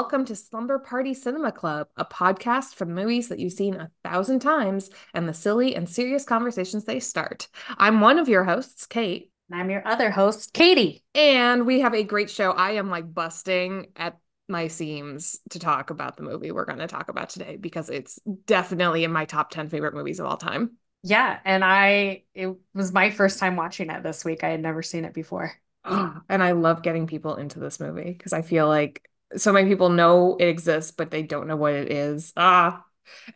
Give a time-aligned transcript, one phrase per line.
[0.00, 4.38] Welcome to Slumber Party Cinema Club, a podcast from movies that you've seen a thousand
[4.38, 7.48] times and the silly and serious conversations they start.
[7.76, 9.30] I'm one of your hosts, Kate.
[9.50, 11.04] And I'm your other host, Katie.
[11.14, 12.52] And we have a great show.
[12.52, 14.16] I am like busting at
[14.48, 18.18] my seams to talk about the movie we're going to talk about today because it's
[18.46, 20.78] definitely in my top 10 favorite movies of all time.
[21.02, 21.38] Yeah.
[21.44, 24.44] And I, it was my first time watching it this week.
[24.44, 25.52] I had never seen it before.
[25.84, 29.02] Ah, and I love getting people into this movie because I feel like
[29.36, 32.32] so many people know it exists, but they don't know what it is.
[32.36, 32.84] Ah,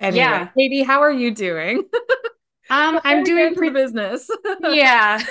[0.00, 0.48] anyway, yeah.
[0.56, 1.84] Katie, how are you doing?
[2.70, 4.28] Um, I'm doing pretty business.
[4.62, 5.22] yeah,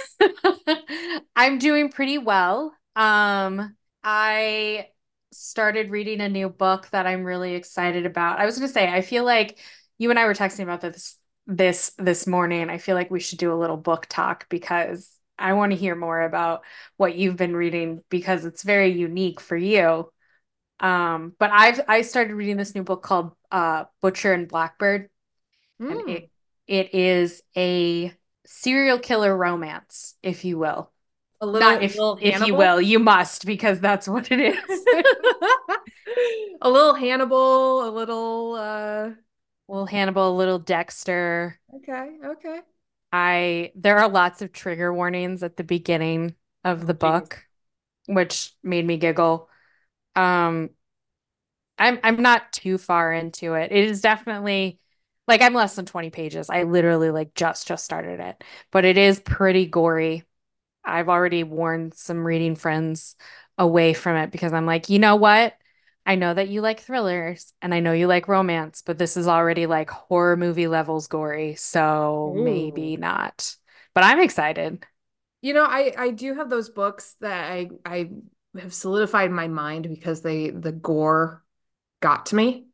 [1.35, 2.73] I'm doing pretty well.
[2.95, 4.87] Um, I
[5.31, 8.39] started reading a new book that I'm really excited about.
[8.39, 9.59] I was going to say, I feel like
[9.97, 12.69] you and I were texting about this this this morning.
[12.69, 15.95] I feel like we should do a little book talk because I want to hear
[15.95, 16.63] more about
[16.97, 20.09] what you've been reading because it's very unique for you.
[20.83, 25.09] Um, but I've I started reading this new book called uh, Butcher and Blackbird,
[25.81, 25.91] mm.
[25.91, 26.29] and it
[26.67, 28.13] it is a
[28.45, 30.91] serial killer romance, if you will.
[31.39, 34.57] A little, Not if, little if you will, you must because that's what it is.
[36.61, 39.11] a little Hannibal, a little uh
[39.69, 41.61] little Hannibal, a little Dexter.
[41.77, 42.59] Okay, okay.
[43.13, 47.45] I there are lots of trigger warnings at the beginning of the book,
[48.05, 49.47] which made me giggle.
[50.15, 50.71] Um
[51.77, 53.71] I'm I'm not too far into it.
[53.71, 54.79] It is definitely
[55.27, 56.49] like I'm less than 20 pages.
[56.49, 60.23] I literally like just just started it, but it is pretty gory.
[60.85, 63.15] I've already warned some reading friends
[63.57, 65.55] away from it because I'm like, you know what?
[66.05, 69.27] I know that you like thrillers and I know you like romance, but this is
[69.27, 72.37] already like horror movie levels gory, so Ooh.
[72.39, 73.55] maybe not.
[73.95, 74.85] But I'm excited.
[75.41, 78.09] You know, I I do have those books that I I
[78.61, 81.43] have solidified in my mind because they the gore
[82.01, 82.67] got to me.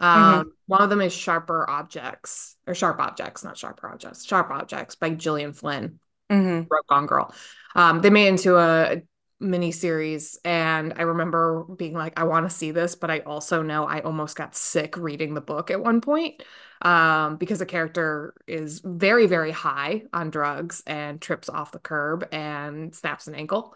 [0.00, 0.48] Um, mm-hmm.
[0.66, 5.10] One of them is Sharper Objects or Sharp Objects, not Sharper Objects, Sharp Objects by
[5.10, 6.66] Gillian Flynn, mm-hmm.
[6.70, 7.34] wrote Gone Girl.
[7.74, 9.02] Um, they made into a
[9.38, 13.60] mini series and i remember being like i want to see this but i also
[13.60, 16.42] know i almost got sick reading the book at one point
[16.82, 22.26] um, because the character is very very high on drugs and trips off the curb
[22.32, 23.74] and snaps an ankle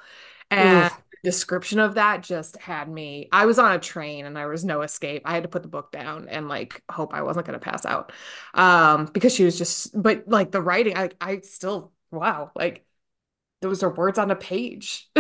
[0.51, 0.91] and
[1.23, 4.83] description of that just had me i was on a train and there was no
[4.83, 7.65] escape i had to put the book down and like hope i wasn't going to
[7.65, 8.13] pass out
[8.55, 12.85] um because she was just but like the writing i i still wow like
[13.61, 15.11] those are words on a page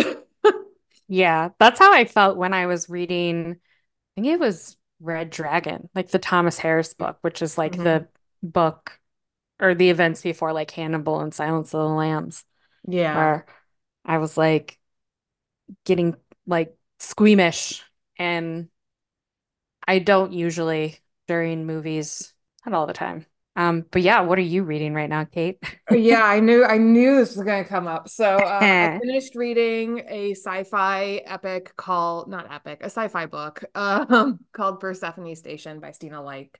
[1.10, 5.88] Yeah, that's how I felt when I was reading, I think it was Red Dragon,
[5.92, 7.82] like the Thomas Harris book, which is like mm-hmm.
[7.82, 8.06] the
[8.44, 9.00] book
[9.58, 12.44] or the events before like Hannibal and Silence of the Lambs.
[12.86, 13.16] Yeah.
[13.16, 13.46] Where
[14.04, 14.78] I was like
[15.84, 16.16] getting
[16.46, 17.82] like squeamish
[18.18, 18.68] and
[19.86, 22.32] I don't usually during movies,
[22.64, 23.26] not all the time.
[23.56, 25.58] Um, but yeah, what are you reading right now, Kate?
[25.90, 28.08] Oh, yeah, I knew I knew this was going to come up.
[28.08, 34.38] So uh, I finished reading a sci-fi epic called not epic, a sci-fi book um,
[34.52, 36.58] called Persephone Station by Stina Leicht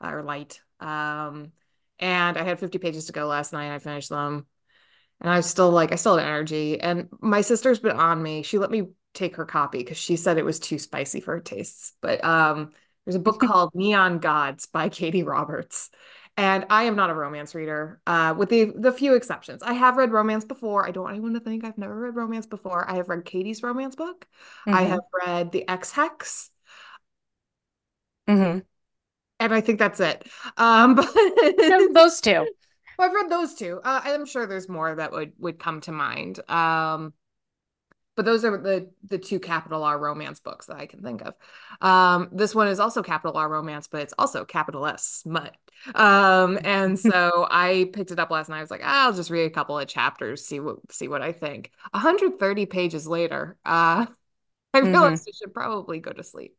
[0.00, 0.60] uh, or Light.
[0.78, 1.52] Um,
[1.98, 3.74] and I had 50 pages to go last night.
[3.74, 4.46] I finished them,
[5.20, 6.80] and I was still like I still had energy.
[6.80, 8.42] And my sister's been on me.
[8.42, 11.40] She let me take her copy because she said it was too spicy for her
[11.40, 11.92] tastes.
[12.00, 12.72] But um,
[13.04, 15.90] there's a book called Neon Gods by Katee Roberts
[16.38, 19.60] and I am not a romance reader, uh, with the the few exceptions.
[19.60, 20.86] I have read romance before.
[20.86, 22.88] I don't want anyone to think I've never read romance before.
[22.88, 24.24] I have read Katie's romance book.
[24.66, 24.74] Mm-hmm.
[24.74, 26.50] I have read The Ex Hex.
[28.28, 28.60] Mm-hmm.
[29.40, 30.28] And I think that's it.
[30.56, 31.12] Um, but
[31.92, 32.46] those two.
[32.98, 33.80] Well, I've read those two.
[33.84, 36.40] Uh, I'm sure there's more that would would come to mind.
[36.50, 37.12] Um,
[38.16, 41.34] but those are the the two capital R romance books that I can think of.
[41.80, 45.56] Um, this one is also capital R romance, but it's also capital S smut.
[45.94, 48.58] Um, and so I picked it up last night.
[48.58, 51.22] I was like, ah, I'll just read a couple of chapters, see what see what
[51.22, 51.70] I think.
[51.92, 54.06] 130 pages later, uh,
[54.74, 55.30] I realized mm-hmm.
[55.30, 56.57] I should probably go to sleep.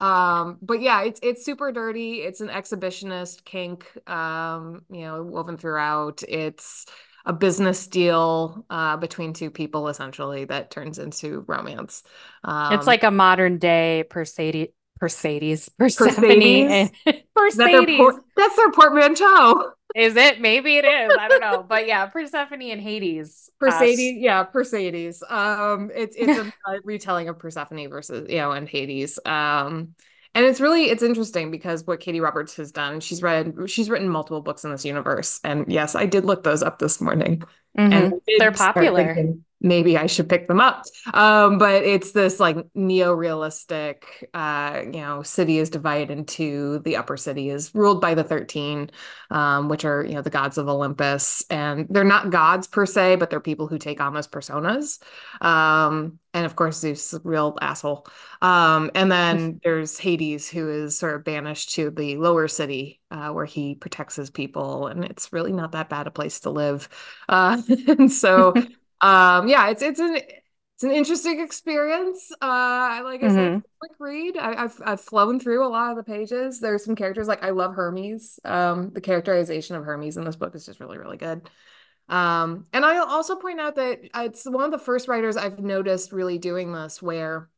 [0.00, 2.22] Um, but yeah, it's it's super dirty.
[2.22, 6.22] It's an exhibitionist kink, um, you know, woven throughout.
[6.28, 6.86] It's
[7.24, 12.02] a business deal uh, between two people essentially that turns into romance.
[12.42, 14.68] Um, it's like a modern day Mercedes.
[15.00, 17.56] Mercedes, Persephone, Mercedes.
[17.56, 19.72] That por- that's their portmanteau.
[19.94, 20.40] Is it?
[20.40, 21.16] Maybe it is.
[21.18, 21.64] I don't know.
[21.66, 23.50] But yeah, Persephone and Hades.
[23.62, 25.22] Uh, yeah, Mercedes.
[25.28, 29.18] Um, it's it's a, a retelling of Persephone versus you know and Hades.
[29.24, 29.94] Um,
[30.34, 34.08] and it's really it's interesting because what Katee Roberts has done, she's read she's written
[34.08, 35.38] multiple books in this universe.
[35.44, 37.44] And yes, I did look those up this morning.
[37.78, 37.92] Mm-hmm.
[37.92, 39.14] And they're popular.
[39.14, 40.84] Thinking, maybe I should pick them up.
[41.14, 47.16] Um, but it's this like neo-realistic, uh, you know, city is divided into the upper
[47.16, 48.90] city is ruled by the 13,
[49.30, 51.44] um, which are, you know, the gods of Olympus.
[51.48, 55.02] And they're not gods per se, but they're people who take on those personas.
[55.40, 58.06] Um, and of course, Zeus, real asshole.
[58.42, 63.30] Um, and then there's Hades, who is sort of banished to the lower city, uh,
[63.30, 66.88] where he protects his people, and it's really not that bad a place to live.
[67.28, 68.52] Uh, and so
[69.04, 72.32] um yeah it's it's an it's an interesting experience.
[72.40, 73.34] Uh like i mm-hmm.
[73.34, 76.58] said quick read I, have I've flown through a lot of the pages.
[76.58, 78.40] There's some characters like i love hermes.
[78.44, 81.48] Um the characterization of hermes in this book is just really really good.
[82.08, 86.12] Um and i'll also point out that it's one of the first writers i've noticed
[86.12, 87.50] really doing this where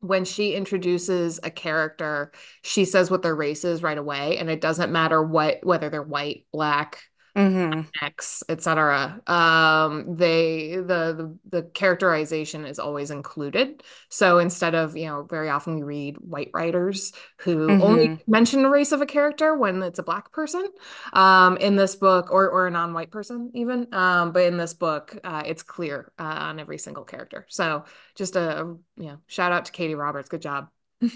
[0.00, 2.30] when she introduces a character
[2.62, 6.02] she says what their race is right away and it doesn't matter what whether they're
[6.02, 7.02] white black
[7.38, 7.80] mm-hmm.
[8.02, 9.20] X, etc.
[9.26, 13.82] Um, they the, the the characterization is always included.
[14.08, 17.82] So instead of you know, very often we read white writers who mm-hmm.
[17.82, 20.68] only mention the race of a character when it's a black person.
[21.12, 23.92] Um, in this book, or or a non-white person even.
[23.92, 27.46] Um, but in this book, uh, it's clear uh, on every single character.
[27.48, 27.84] So
[28.14, 30.28] just a you know, shout out to Katee Roberts.
[30.28, 30.68] Good job.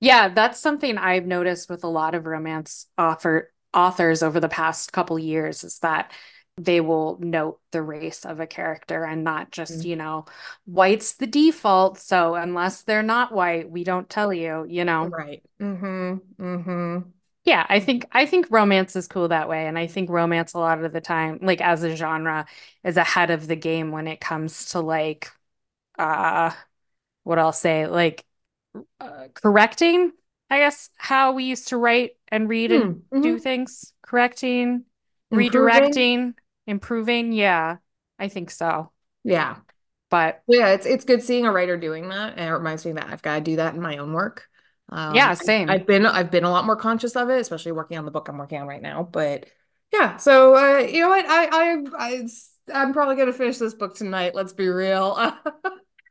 [0.00, 4.92] Yeah, that's something I've noticed with a lot of romance offer authors over the past
[4.92, 6.12] couple years is that
[6.56, 9.88] they will note the race of a character and not just mm-hmm.
[9.88, 10.24] you know
[10.66, 15.06] white's the default so unless they're not white we don't tell you you know?
[15.06, 15.42] Right.
[15.60, 16.42] Mm-hmm.
[16.42, 17.08] Mm-hmm.
[17.44, 20.58] Yeah i think i think romance is cool that way and i think romance a
[20.58, 22.46] lot of the time like as a genre
[22.82, 25.30] is ahead of the game when it comes to like
[25.98, 26.50] uh
[27.22, 28.24] what i'll say like
[29.00, 30.12] uh, correcting
[30.50, 33.20] I guess how we used to write and read and mm-hmm.
[33.20, 34.84] do things, correcting,
[35.30, 35.60] improving.
[35.60, 36.34] redirecting,
[36.66, 37.32] improving.
[37.32, 37.76] Yeah,
[38.18, 38.90] I think so.
[39.24, 39.56] Yeah.
[40.10, 42.34] But yeah, it's it's good seeing a writer doing that.
[42.38, 44.48] And it reminds me that I've got to do that in my own work.
[44.88, 45.68] Um, yeah, same.
[45.68, 48.10] I, have been I've been a lot more conscious of it, especially working on the
[48.10, 49.02] book I'm working on right now.
[49.02, 49.46] But
[49.92, 51.26] yeah, so uh, you know what?
[51.26, 52.28] I I, I
[52.72, 54.34] I'm probably gonna finish this book tonight.
[54.34, 55.14] Let's be real.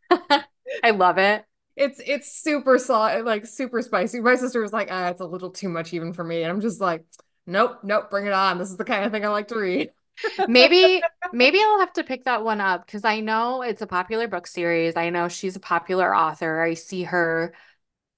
[0.83, 1.43] I love it
[1.77, 4.19] it's it's super salt like super spicy.
[4.19, 6.41] My sister was like, ah, it's a little too much even for me.
[6.41, 7.05] And I'm just like,
[7.45, 8.57] nope, nope, bring it on.
[8.57, 9.91] This is the kind of thing I like to read.
[10.47, 14.27] maybe maybe I'll have to pick that one up because I know it's a popular
[14.27, 14.97] book series.
[14.97, 16.61] I know she's a popular author.
[16.61, 17.53] I see her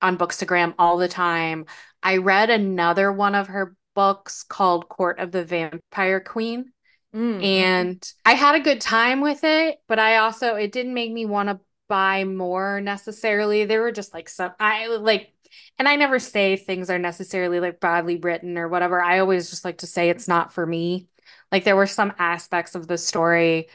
[0.01, 1.65] on Bookstagram all the time.
[2.01, 6.71] I read another one of her books called Court of the Vampire Queen.
[7.13, 7.43] Mm.
[7.43, 11.25] And I had a good time with it, but I also it didn't make me
[11.25, 11.59] want to
[11.89, 13.65] buy more necessarily.
[13.65, 15.33] There were just like some I like
[15.77, 19.01] and I never say things are necessarily like badly written or whatever.
[19.01, 21.07] I always just like to say it's not for me.
[21.51, 23.67] Like there were some aspects of the story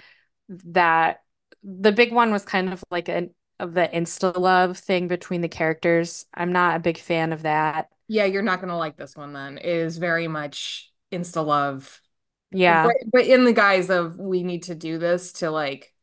[0.49, 1.23] that
[1.63, 3.31] the big one was kind of like an
[3.61, 6.27] of the insta love thing between the characters.
[6.35, 7.89] I'm not a big fan of that.
[8.09, 9.59] Yeah, you're not gonna like this one then.
[9.59, 12.01] It is very much insta love.
[12.51, 12.85] Yeah.
[12.87, 15.94] But, but in the guise of we need to do this to like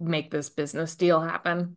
[0.00, 1.76] make this business deal happen.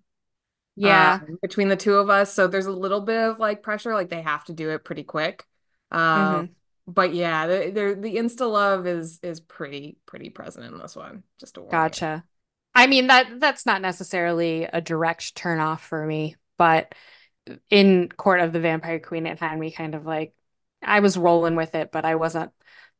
[0.76, 1.20] Yeah.
[1.22, 2.34] Um, between the two of us.
[2.34, 5.04] So there's a little bit of like pressure, like they have to do it pretty
[5.04, 5.46] quick.
[5.92, 6.46] Um, mm-hmm.
[6.88, 11.24] but yeah, the, the the insta love is is pretty pretty present in this one.
[11.40, 12.24] Just a gotcha.
[12.74, 16.96] I mean that that's not necessarily a direct turn off for me, but
[17.70, 20.34] in Court of the Vampire Queen, it had me kind of like
[20.82, 22.52] I was rolling with it, but I wasn't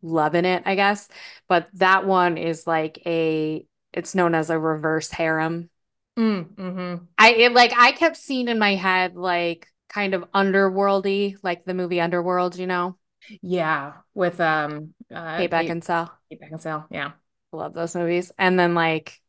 [0.02, 1.08] loving it, I guess.
[1.48, 5.70] But that one is like a it's known as a reverse harem.
[6.18, 7.06] Mm, mm-hmm.
[7.18, 11.74] I it, like I kept seeing in my head like kind of underworldy, like the
[11.74, 12.98] movie Underworld, you know?
[13.42, 16.10] Yeah, with um uh, Kate Beckinsale.
[16.30, 17.12] Kate Beckinsale, yeah.
[17.52, 18.32] Love those movies.
[18.38, 19.20] And then like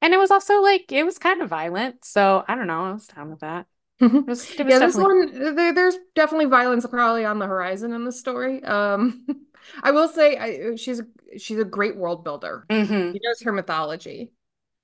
[0.00, 2.04] and it was also like it was kind of violent.
[2.04, 3.66] So I don't know, I was down with that.
[4.00, 7.92] It was, it was yeah, this one there, there's definitely violence probably on the horizon
[7.92, 8.62] in the story.
[8.64, 9.26] Um
[9.82, 11.00] I will say I, she's
[11.38, 12.64] she's a great world builder.
[12.68, 13.12] Mm-hmm.
[13.12, 14.32] She knows her mythology.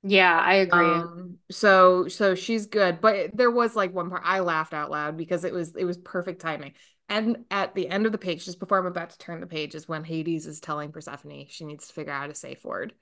[0.03, 0.87] Yeah, I agree.
[0.87, 5.17] Um, so so she's good, but there was like one part I laughed out loud
[5.17, 6.75] because it was it was perfect timing.
[7.09, 9.75] And at the end of the page, just before I'm about to turn the page,
[9.75, 12.93] is when Hades is telling Persephone she needs to figure out a safe word.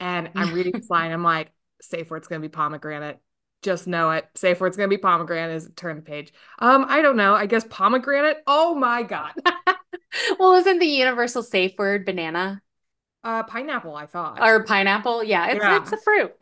[0.00, 3.18] And I'm reading this line, I'm like, safe word's gonna be pomegranate.
[3.62, 4.28] Just know it.
[4.36, 5.56] Safe word's gonna be pomegranate.
[5.56, 6.32] Is turn the page.
[6.60, 7.34] Um, I don't know.
[7.34, 8.38] I guess pomegranate.
[8.46, 9.32] Oh my god.
[10.38, 12.62] well, isn't the universal safe word banana?
[13.24, 14.40] Uh, pineapple, I thought.
[14.40, 15.24] Or pineapple.
[15.24, 15.82] Yeah, it's yeah.
[15.82, 16.34] it's a fruit.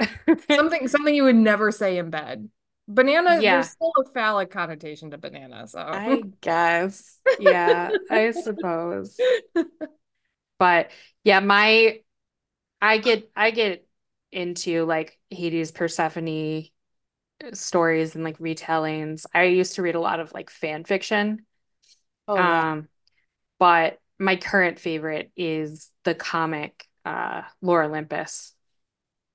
[0.51, 2.49] something something you would never say in bed.
[2.89, 3.55] Banana, yeah.
[3.55, 5.67] there's still a phallic connotation to banana.
[5.67, 7.19] So I guess.
[7.41, 9.19] Yeah, I suppose.
[10.59, 10.91] But
[11.25, 12.01] yeah, my
[12.81, 13.87] I get I get
[14.31, 16.67] into like Hades Persephone
[17.53, 19.27] stories and like retellings.
[19.35, 21.47] I used to read a lot of like fan fiction.
[22.29, 22.73] Oh, yeah.
[22.73, 22.89] Um,
[23.59, 28.53] but my current favorite is the comic uh Lore Olympus.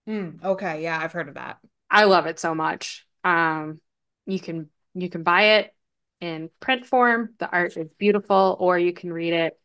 [0.10, 1.58] Mm, okay, yeah, I've heard of that.
[1.90, 3.06] I love it so much.
[3.24, 3.80] Um,
[4.26, 5.74] you can you can buy it
[6.20, 7.36] in print form.
[7.40, 9.60] The art is beautiful, or you can read it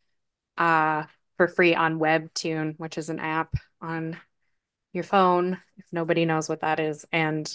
[0.59, 1.05] uh
[1.37, 4.17] for free on Webtoon, which is an app on
[4.93, 7.05] your phone, if nobody knows what that is.
[7.13, 7.55] And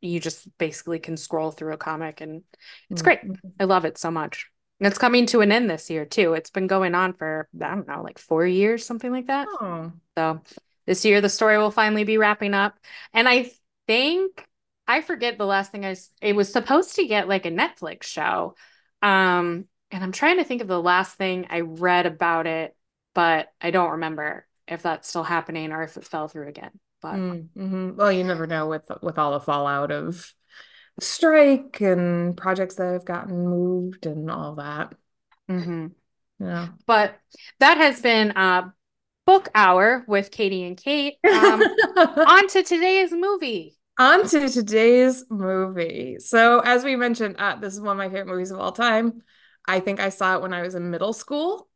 [0.00, 2.42] you just basically can scroll through a comic and
[2.90, 3.20] it's great.
[3.20, 3.48] Mm-hmm.
[3.60, 4.49] I love it so much.
[4.80, 6.32] It's coming to an end this year too.
[6.32, 9.46] It's been going on for I don't know, like four years, something like that.
[9.48, 9.92] Oh.
[10.16, 10.40] So
[10.86, 12.78] this year the story will finally be wrapping up.
[13.12, 13.50] And I
[13.86, 14.46] think
[14.86, 18.54] I forget the last thing I it was supposed to get like a Netflix show.
[19.02, 22.74] Um and I'm trying to think of the last thing I read about it,
[23.14, 26.70] but I don't remember if that's still happening or if it fell through again.
[27.02, 27.96] But mm-hmm.
[27.96, 30.32] well, you never know with with all the fallout of
[30.98, 34.94] strike and projects that have gotten moved and all that.
[35.48, 35.88] Mm-hmm.
[36.40, 36.68] Yeah.
[36.86, 37.18] But
[37.58, 38.72] that has been a
[39.26, 41.14] book hour with Katie and Kate.
[41.24, 41.62] Um,
[41.96, 43.76] on to today's movie.
[43.98, 46.16] On to today's movie.
[46.18, 49.22] So, as we mentioned, uh, this is one of my favorite movies of all time.
[49.68, 51.68] I think I saw it when I was in middle school.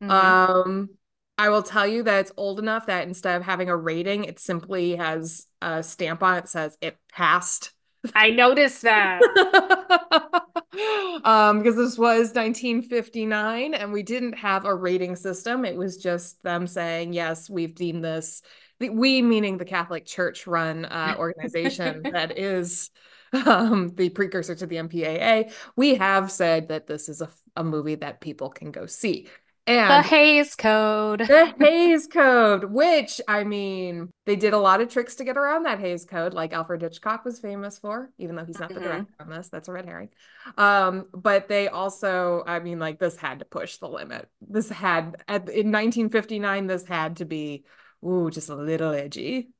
[0.00, 0.10] Mm-hmm.
[0.10, 0.88] Um,
[1.36, 4.38] I will tell you that it's old enough that instead of having a rating, it
[4.38, 7.72] simply has a stamp on it that says it passed.
[8.14, 9.20] I noticed that.
[11.24, 15.64] um, because this was 1959 and we didn't have a rating system.
[15.64, 18.42] It was just them saying, yes, we've deemed this,
[18.80, 22.90] we meaning the Catholic Church run uh, organization that is
[23.32, 25.52] um, the precursor to the MPAA.
[25.76, 29.28] We have said that this is a, a movie that people can go see.
[29.68, 31.20] And the Hays Code.
[31.20, 35.64] The Hays Code, which I mean, they did a lot of tricks to get around
[35.64, 38.84] that Hays Code, like Alfred Hitchcock was famous for, even though he's not the mm-hmm.
[38.84, 39.48] director on this.
[39.48, 40.08] That's a red herring.
[40.56, 44.28] Um, but they also, I mean, like this had to push the limit.
[44.40, 47.64] This had at in 1959, this had to be
[48.04, 49.50] ooh, just a little edgy.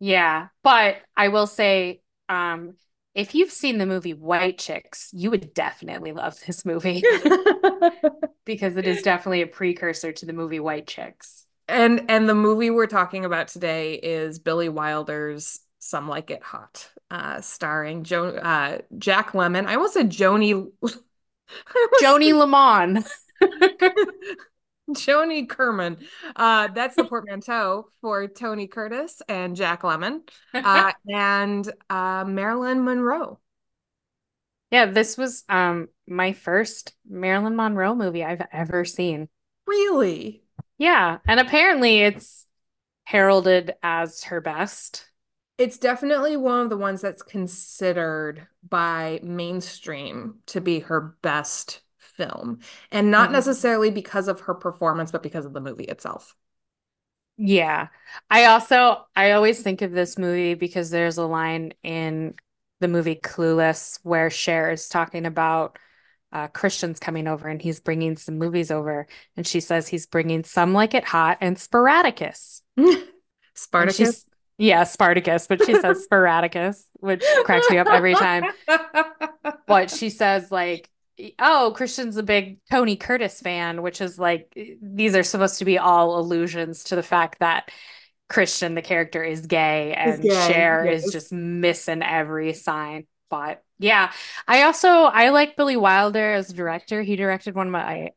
[0.00, 0.48] Yeah.
[0.62, 2.74] But I will say, um,
[3.18, 7.02] if you've seen the movie White Chicks, you would definitely love this movie
[8.44, 11.44] because it is definitely a precursor to the movie White Chicks.
[11.66, 16.88] And and the movie we're talking about today is Billy Wilder's Some Like It Hot,
[17.10, 19.66] uh, starring jo- uh, Jack Lemmon.
[19.66, 20.70] I almost said Joni.
[22.00, 23.04] Joni Lemon.
[24.90, 25.98] Joni Kerman.
[26.34, 30.20] Uh, that's the portmanteau for Tony Curtis and Jack Lemmon
[30.54, 33.38] uh, and uh, Marilyn Monroe.
[34.70, 39.28] Yeah, this was um, my first Marilyn Monroe movie I've ever seen.
[39.66, 40.42] Really?
[40.76, 41.18] Yeah.
[41.26, 42.46] And apparently it's
[43.04, 45.06] heralded as her best.
[45.56, 51.80] It's definitely one of the ones that's considered by mainstream to be her best
[52.18, 52.58] film
[52.92, 53.34] and not mm-hmm.
[53.34, 56.36] necessarily because of her performance but because of the movie itself
[57.38, 57.88] yeah
[58.28, 62.34] i also i always think of this movie because there's a line in
[62.80, 65.78] the movie clueless where Cher is talking about
[66.32, 69.06] uh, Christian's coming over and he's bringing some movies over.
[69.36, 72.62] And she says he's bringing Some Like It Hot and Sporadicus.
[73.54, 74.26] Spartacus?
[74.58, 78.44] Yeah, Spartacus, but she says Sporadicus, which cracks me up every time.
[79.66, 80.88] But she says, like,
[81.38, 85.78] oh, Christian's a big Tony Curtis fan, which is like these are supposed to be
[85.78, 87.70] all allusions to the fact that
[88.28, 90.28] Christian, the character, is gay and gay.
[90.28, 91.04] Cher yes.
[91.04, 93.06] is just missing every sign.
[93.30, 94.12] But yeah,
[94.46, 97.02] I also I like Billy Wilder as a director.
[97.02, 98.10] He directed one of my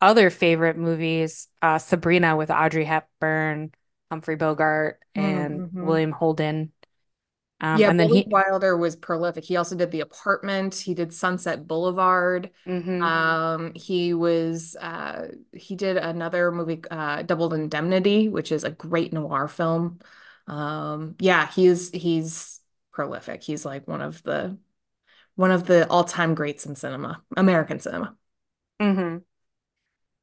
[0.00, 3.72] other favorite movies, uh, Sabrina with Audrey Hepburn,
[4.10, 5.86] Humphrey Bogart, and mm-hmm.
[5.86, 6.72] William Holden.
[7.64, 9.42] Um, yeah, and then Billy he Wilder was prolific.
[9.42, 10.74] He also did The Apartment.
[10.74, 12.50] He did Sunset Boulevard.
[12.66, 13.02] Mm-hmm.
[13.02, 19.14] Um, he was uh, he did another movie, uh, Double Indemnity, which is a great
[19.14, 20.00] noir film.
[20.46, 22.60] Um, yeah, he's he's
[22.92, 23.42] prolific.
[23.42, 24.58] He's like one of the
[25.34, 28.14] one of the all time greats in cinema, American cinema.
[28.78, 29.18] Mm-hmm.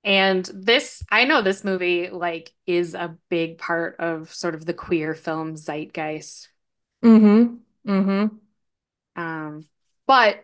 [0.04, 4.76] And this, I know this movie like is a big part of sort of the
[4.76, 6.51] queer film zeitgeist
[7.04, 7.90] Mm-hmm.
[7.90, 9.22] Mm-hmm.
[9.22, 9.64] Um,
[10.08, 10.44] but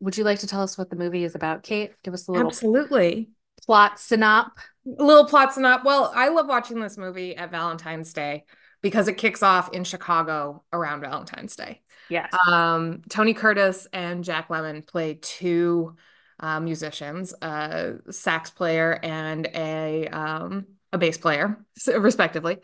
[0.00, 1.92] would you like to tell us what the movie is about, Kate?
[2.02, 3.30] Give us a little absolutely
[3.64, 4.50] plot synop.
[4.98, 5.84] A little plot synop.
[5.84, 8.44] Well, I love watching this movie at Valentine's Day
[8.80, 11.82] because it kicks off in Chicago around Valentine's Day.
[12.08, 12.34] Yes.
[12.48, 15.96] Um, Tony Curtis and Jack Lemmon play two
[16.40, 21.64] uh, musicians, a sax player and a um, a bass player,
[21.96, 22.58] respectively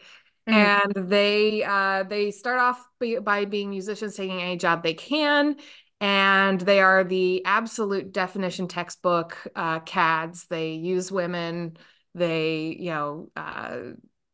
[0.49, 0.99] Mm-hmm.
[0.99, 5.57] And they uh, they start off by, by being musicians, taking any job they can,
[6.01, 10.47] and they are the absolute definition textbook uh, cads.
[10.49, 11.77] They use women.
[12.15, 13.79] They you know uh,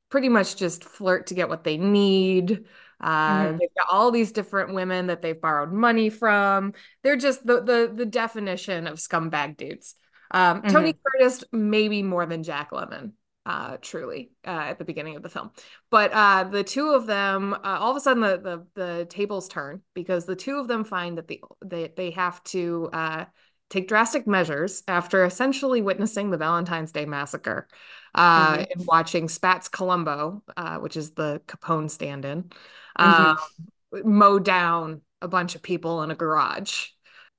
[0.09, 2.65] pretty much just flirt to get what they need.
[3.01, 3.57] Uh, mm-hmm.
[3.59, 6.75] They've got all these different women that they've borrowed money from.
[7.03, 9.97] They're just the the the definition of scumbag dudes.
[10.31, 10.69] Um, mm-hmm.
[10.69, 13.13] Tony Curtis maybe more than Jack Lemmon
[13.47, 15.51] uh, truly uh, at the beginning of the film.
[15.91, 19.49] But uh, the two of them, uh, all of a sudden, the, the the tables
[19.49, 23.25] turn because the two of them find that the they they have to uh,
[23.71, 27.69] take drastic measures after essentially witnessing the Valentine's Day massacre
[28.15, 28.65] uh, mm-hmm.
[28.73, 30.43] and watching Spats Colombo,
[30.81, 32.51] which is the Capone stand-in,
[32.99, 34.11] mm-hmm.
[34.11, 36.89] mow down a bunch of people in a garage.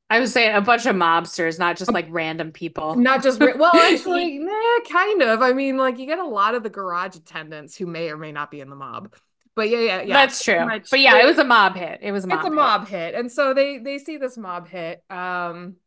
[0.09, 2.95] I was saying a bunch of mobsters, not just like random people.
[3.05, 5.41] Not just well, actually, nah, kind of.
[5.41, 8.31] I mean, like you get a lot of the garage attendants who may or may
[8.31, 9.15] not be in the mob.
[9.55, 10.13] But yeah, yeah, yeah.
[10.13, 10.63] That's true.
[10.63, 11.99] Much, but yeah, it was a mob hit.
[12.03, 12.39] It was a mob.
[12.39, 12.55] It's a hit.
[12.55, 15.77] mob hit, and so they they see this mob hit, um,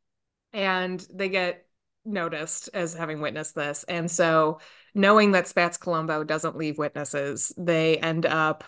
[0.53, 1.65] and they get
[2.05, 4.59] noticed as having witnessed this, and so
[4.95, 8.65] knowing that Spats Colombo doesn't leave witnesses, they end up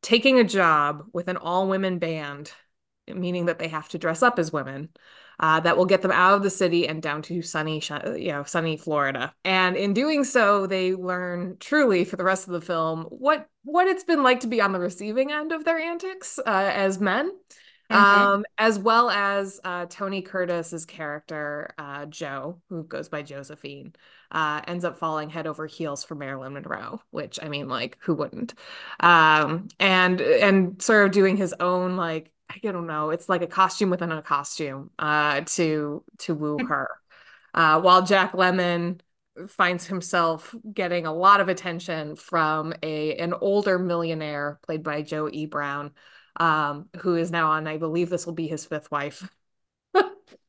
[0.00, 2.52] taking a job with an all women band
[3.12, 4.88] meaning that they have to dress up as women.
[5.40, 7.82] Uh, that will get them out of the city and down to sunny,
[8.16, 9.34] you know, sunny Florida.
[9.44, 13.88] And in doing so, they learn truly for the rest of the film what what
[13.88, 17.32] it's been like to be on the receiving end of their antics uh, as men.
[17.90, 18.22] Mm-hmm.
[18.22, 23.92] Um, as well as uh, Tony Curtis's character, uh, Joe, who goes by Josephine,
[24.30, 28.14] uh, ends up falling head over heels for Marilyn Monroe, which I mean, like, who
[28.14, 28.54] wouldn't?
[29.00, 32.30] Um, and and sort of doing his own like
[32.62, 36.88] I don't know, it's like a costume within a costume uh, to to woo her.
[37.52, 39.00] Uh, while Jack Lemmon
[39.48, 45.28] finds himself getting a lot of attention from a an older millionaire played by Joe
[45.30, 45.46] E.
[45.46, 45.92] Brown,
[46.36, 49.28] um, who is now on, I believe this will be his fifth wife.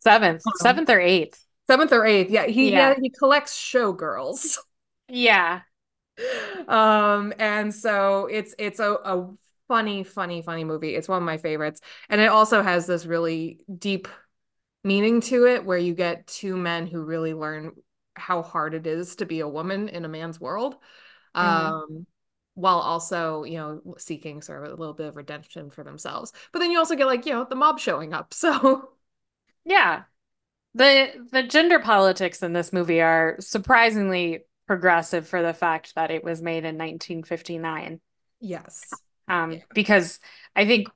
[0.04, 1.44] seventh, seventh or eighth.
[1.68, 2.30] Seventh or eighth.
[2.30, 2.46] Yeah.
[2.46, 2.90] He yeah.
[2.90, 4.58] yeah he collects showgirls.
[5.08, 5.62] Yeah.
[6.68, 9.30] Um, and so it's it's a, a
[9.68, 10.96] funny, funny, funny movie.
[10.96, 11.82] It's one of my favorites.
[12.10, 14.08] And it also has this really deep
[14.84, 17.72] meaning to it where you get two men who really learn
[18.16, 20.76] how hard it is to be a woman in a man's world.
[21.36, 21.66] Mm-hmm.
[21.66, 22.08] Um,
[22.54, 26.32] while also, you know, seeking sort of a little bit of redemption for themselves.
[26.54, 28.34] But then you also get like, you know, the mob showing up.
[28.34, 28.90] So
[29.66, 30.04] yeah.
[30.74, 36.24] The the gender politics in this movie are surprisingly progressive for the fact that it
[36.24, 38.00] was made in 1959.
[38.40, 38.90] Yes
[39.28, 39.60] um yeah.
[39.74, 40.20] because
[40.56, 40.88] i think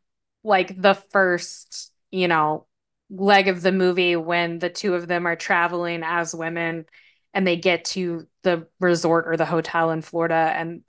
[0.44, 2.66] like the first you know
[3.10, 6.86] leg of the movie when the two of them are traveling as women
[7.34, 10.84] and they get to the resort or the hotel in Florida and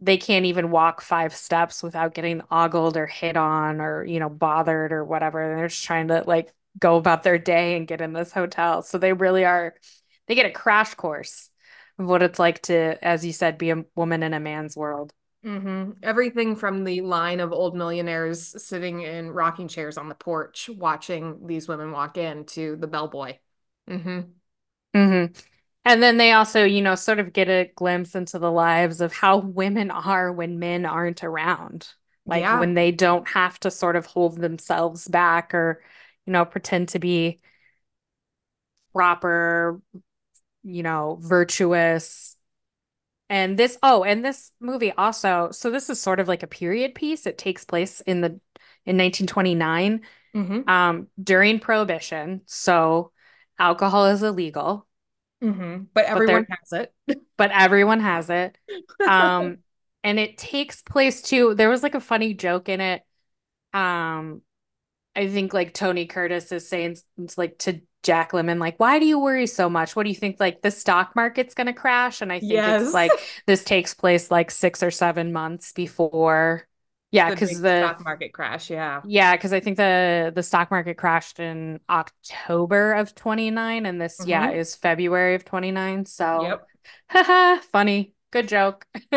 [0.00, 4.28] they can't even walk five steps without getting ogled or hit on or you know
[4.28, 8.00] bothered or whatever and they're just trying to like go about their day and get
[8.00, 9.74] in this hotel so they really are
[10.26, 11.50] they get a crash course
[11.98, 15.12] of what it's like to as you said be a woman in a man's world
[15.44, 15.92] Mm-hmm.
[16.02, 21.46] Everything from the line of old millionaires sitting in rocking chairs on the porch watching
[21.46, 23.38] these women walk in to the bellboy.
[23.90, 24.20] Mm-hmm.
[24.94, 25.32] Mm-hmm.
[25.84, 29.12] And then they also, you know, sort of get a glimpse into the lives of
[29.12, 31.88] how women are when men aren't around.
[32.24, 32.60] Like yeah.
[32.60, 35.82] when they don't have to sort of hold themselves back or,
[36.24, 37.40] you know, pretend to be
[38.92, 39.80] proper,
[40.62, 42.36] you know, virtuous,
[43.32, 46.94] and this, oh, and this movie also, so this is sort of like a period
[46.94, 47.24] piece.
[47.24, 48.28] It takes place in the
[48.84, 50.02] in 1929
[50.34, 50.68] mm-hmm.
[50.68, 52.42] um, during Prohibition.
[52.44, 53.10] So
[53.58, 54.86] alcohol is illegal.
[55.42, 55.84] Mm-hmm.
[55.94, 57.22] But everyone but has it.
[57.38, 58.58] but everyone has it.
[59.08, 59.60] Um,
[60.04, 61.54] and it takes place too.
[61.54, 63.02] There was like a funny joke in it.
[63.72, 64.42] Um,
[65.16, 69.06] I think like Tony Curtis is saying it's like to Jack Lemmon, like, why do
[69.06, 69.94] you worry so much?
[69.94, 70.38] What do you think?
[70.40, 72.20] Like, the stock market's going to crash?
[72.20, 72.82] And I think yes.
[72.82, 73.12] it's like
[73.46, 76.66] this takes place like six or seven months before.
[77.12, 78.70] Yeah, because the, stock market crash.
[78.70, 83.84] Yeah, yeah, because I think the the stock market crashed in October of twenty nine,
[83.84, 84.30] and this mm-hmm.
[84.30, 86.06] yeah is February of twenty nine.
[86.06, 86.58] So,
[87.12, 88.86] yep, funny, good joke.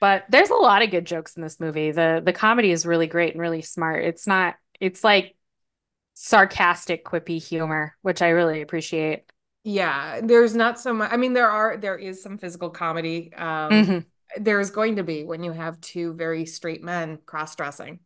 [0.00, 1.90] but there's a lot of good jokes in this movie.
[1.90, 4.04] the The comedy is really great and really smart.
[4.04, 4.54] It's not.
[4.78, 5.34] It's like
[6.14, 9.24] sarcastic, quippy humor, which I really appreciate.
[9.64, 11.12] Yeah, there's not so much.
[11.12, 13.32] I mean, there are there is some physical comedy.
[13.34, 13.98] Um, mm-hmm.
[14.42, 18.00] There's going to be when you have two very straight men cross dressing,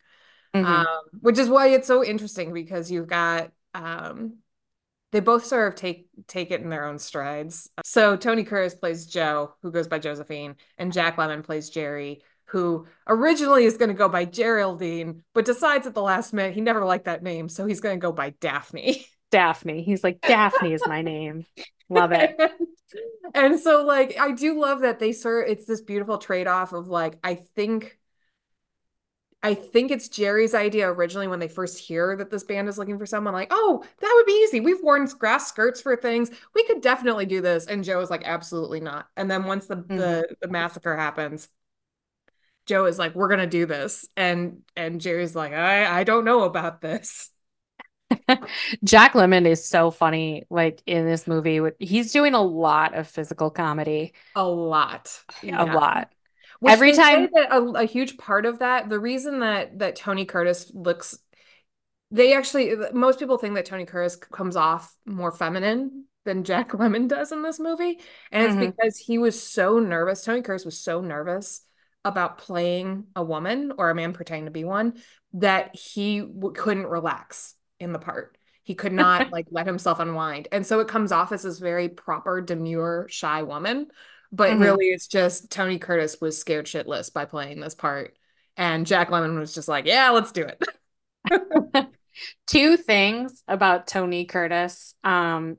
[0.54, 0.66] mm-hmm.
[0.66, 0.86] um,
[1.20, 4.38] which is why it's so interesting because you've got um,
[5.12, 7.70] they both sort of take take it in their own strides.
[7.84, 12.86] So Tony Curtis plays Joe, who goes by Josephine, and Jack Lemmon plays Jerry, who
[13.06, 16.84] originally is going to go by Geraldine, but decides at the last minute he never
[16.84, 19.06] liked that name, so he's going to go by Daphne.
[19.30, 19.82] Daphne.
[19.82, 21.44] He's like, Daphne is my name.
[21.88, 22.36] Love it.
[23.34, 26.88] and so, like, I do love that they sort it's this beautiful trade off of
[26.88, 27.98] like, I think
[29.42, 32.98] I think it's Jerry's idea originally when they first hear that this band is looking
[32.98, 34.58] for someone like, oh, that would be easy.
[34.58, 36.30] We've worn grass skirts for things.
[36.54, 37.66] We could definitely do this.
[37.66, 39.06] And Joe is like, absolutely not.
[39.16, 39.96] And then once the mm-hmm.
[39.96, 41.48] the, the massacre happens,
[42.66, 44.06] Joe is like, we're gonna do this.
[44.16, 47.30] And and Jerry's like, I, I don't know about this.
[48.84, 51.60] Jack Lemmon is so funny, like in this movie.
[51.78, 54.14] He's doing a lot of physical comedy.
[54.34, 55.20] A lot.
[55.42, 56.10] A lot.
[56.60, 60.70] Which Every time a, a huge part of that, the reason that that Tony Curtis
[60.74, 61.18] looks
[62.10, 67.08] they actually most people think that Tony Curtis comes off more feminine than Jack Lemmon
[67.08, 68.00] does in this movie.
[68.32, 68.66] And it's mm-hmm.
[68.70, 70.24] because he was so nervous.
[70.24, 71.62] Tony Curtis was so nervous
[72.06, 74.94] about playing a woman or a man pretending to be one
[75.34, 78.38] that he w- couldn't relax in the part.
[78.62, 80.48] He could not like let himself unwind.
[80.52, 83.88] And so it comes off as this very proper, demure, shy woman
[84.32, 84.62] but mm-hmm.
[84.62, 88.16] really, it's just Tony Curtis was scared shitless by playing this part.
[88.56, 90.62] And Jack Lemmon was just like, yeah, let's do it.
[92.46, 94.94] Two things about Tony Curtis.
[95.04, 95.58] Um,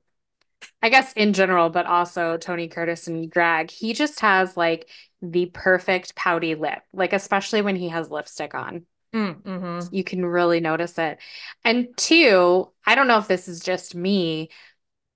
[0.82, 3.72] I guess in general, but also Tony Curtis and drag.
[3.72, 4.90] He just has like
[5.22, 8.86] the perfect pouty lip, like especially when he has lipstick on.
[9.14, 9.96] Mm, mm-hmm.
[9.96, 11.18] You can really notice it.
[11.64, 14.50] And two, I don't know if this is just me,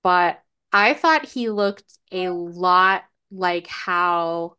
[0.02, 4.56] but I thought he looked a lot like how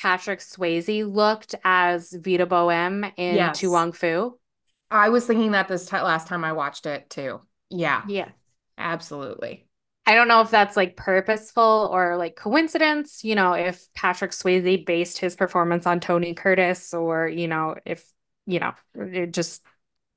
[0.00, 3.58] Patrick Swayze looked as Vida Boheme in yes.
[3.60, 4.38] To Wong Foo.
[4.90, 7.40] I was thinking that this t- last time I watched it too.
[7.70, 8.02] Yeah.
[8.06, 8.28] Yeah.
[8.76, 9.63] Absolutely.
[10.06, 14.84] I don't know if that's like purposeful or like coincidence, you know, if Patrick Swayze
[14.84, 18.04] based his performance on Tony Curtis or, you know, if,
[18.46, 19.62] you know, it just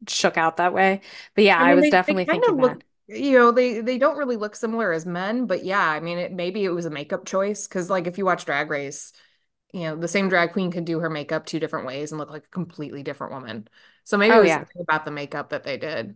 [0.08, 1.02] shook out that way.
[1.36, 3.80] But yeah, I, mean, I was they, definitely they thinking look, that you know they
[3.80, 6.86] they don't really look similar as men but yeah i mean it maybe it was
[6.86, 9.14] a makeup choice because like if you watch drag race
[9.74, 12.30] you know the same drag queen can do her makeup two different ways and look
[12.30, 13.68] like a completely different woman
[14.04, 14.64] so maybe oh, it was yeah.
[14.80, 16.16] about the makeup that they did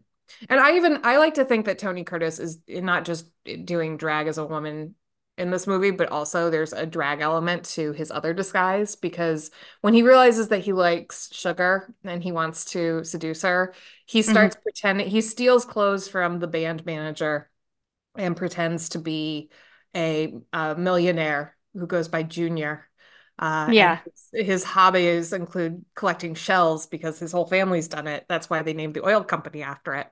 [0.50, 3.30] and i even i like to think that tony curtis is not just
[3.66, 4.96] doing drag as a woman
[5.38, 9.50] in this movie, but also there's a drag element to his other disguise because
[9.82, 13.74] when he realizes that he likes sugar and he wants to seduce her,
[14.06, 14.32] he mm-hmm.
[14.32, 14.64] starts mm-hmm.
[14.64, 17.50] pretending he steals clothes from the band manager
[18.16, 19.50] and pretends to be
[19.96, 22.88] a, a millionaire who goes by Junior.
[23.40, 24.00] Uh, yeah,
[24.32, 28.26] his, his, hobbies include collecting shells because his whole family's done it.
[28.30, 30.08] That's why they named the oil company after it.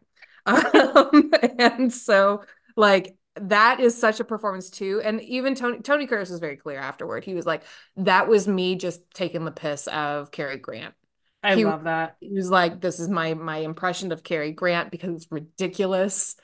[0.96, 2.44] Um, and so,
[2.76, 5.02] like, that is such a performance too.
[5.04, 7.24] And even Tony Tony Curtis was very clear afterward.
[7.24, 7.64] He was like,
[7.98, 10.94] "That was me just taking the piss of Cary Grant."
[11.42, 12.18] I he, love that.
[12.20, 16.36] He was like, "This is my my impression of Cary Grant because it's ridiculous."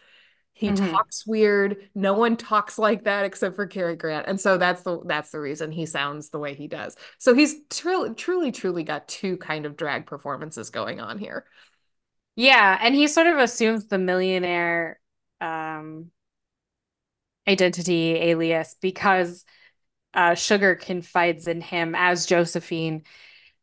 [0.53, 0.91] He mm-hmm.
[0.91, 1.89] talks weird.
[1.93, 5.39] No one talks like that except for Cary Grant, and so that's the that's the
[5.41, 6.95] reason he sounds the way he does.
[7.17, 11.45] So he's truly truly truly got two kind of drag performances going on here.
[12.35, 14.99] Yeah, and he sort of assumes the millionaire
[15.41, 16.11] um
[17.47, 19.45] identity alias because
[20.13, 23.03] uh, Sugar confides in him as Josephine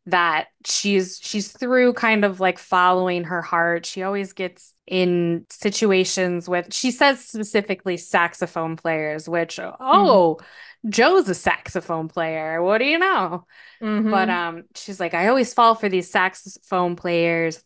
[0.06, 3.86] that she's she's through kind of like following her heart.
[3.86, 9.76] She always gets in situations with she says specifically saxophone players, which mm-hmm.
[9.80, 10.90] oh, mm-hmm.
[10.90, 12.60] Joe's a saxophone player.
[12.62, 13.46] What do you know?
[13.80, 14.10] Mm-hmm.
[14.10, 17.62] But um she's like, I always fall for these saxophone players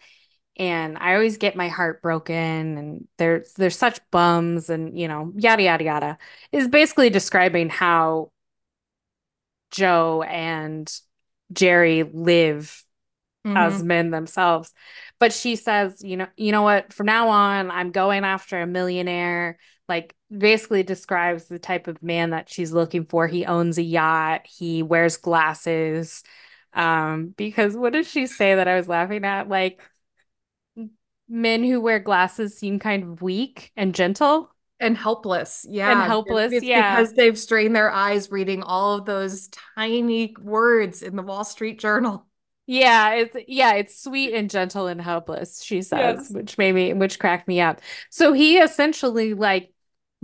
[0.57, 5.33] and I always get my heart broken and there's there's such bums and you know
[5.37, 6.19] yada yada yada
[6.53, 8.31] is basically describing how
[9.71, 10.91] Joe and
[11.53, 12.85] Jerry live
[13.47, 13.57] mm-hmm.
[13.57, 14.73] as men themselves.
[15.19, 18.67] But she says, you know, you know what, from now on I'm going after a
[18.67, 23.27] millionaire, like basically describes the type of man that she's looking for.
[23.27, 26.23] He owns a yacht, he wears glasses.
[26.73, 29.49] Um, because what did she say that I was laughing at?
[29.49, 29.81] Like
[31.29, 35.67] men who wear glasses seem kind of weak and gentle and helpless.
[35.69, 35.91] Yeah.
[35.91, 36.53] And helpless.
[36.53, 36.97] It's yeah.
[36.97, 41.81] Because they've strained their eyes reading all of those tiny words in the Wall Street
[41.81, 42.27] Journal.
[42.69, 46.31] Yeah, it's yeah, it's sweet and gentle and helpless, she says, yes.
[46.31, 47.81] which made me which cracked me up.
[48.11, 49.73] So he essentially like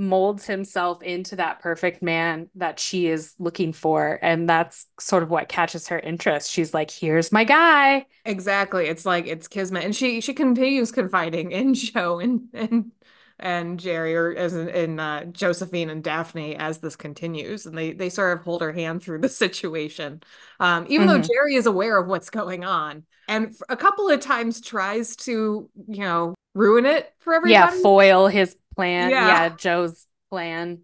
[0.02, 4.18] molds himself into that perfect man that she is looking for.
[4.20, 6.50] And that's sort of what catches her interest.
[6.50, 8.06] She's like here's my guy.
[8.24, 8.86] Exactly.
[8.86, 9.84] It's like it's kismet.
[9.84, 12.92] And she she continues confiding in joe and and
[13.38, 17.92] and Jerry, or as in, in uh, Josephine and Daphne, as this continues, and they
[17.92, 20.22] they sort of hold her hand through the situation,
[20.60, 21.20] um, even mm-hmm.
[21.20, 25.68] though Jerry is aware of what's going on, and a couple of times tries to,
[25.88, 27.54] you know, ruin it for everybody.
[27.54, 29.10] Yeah, foil his plan.
[29.10, 30.80] Yeah, yeah Joe's plan.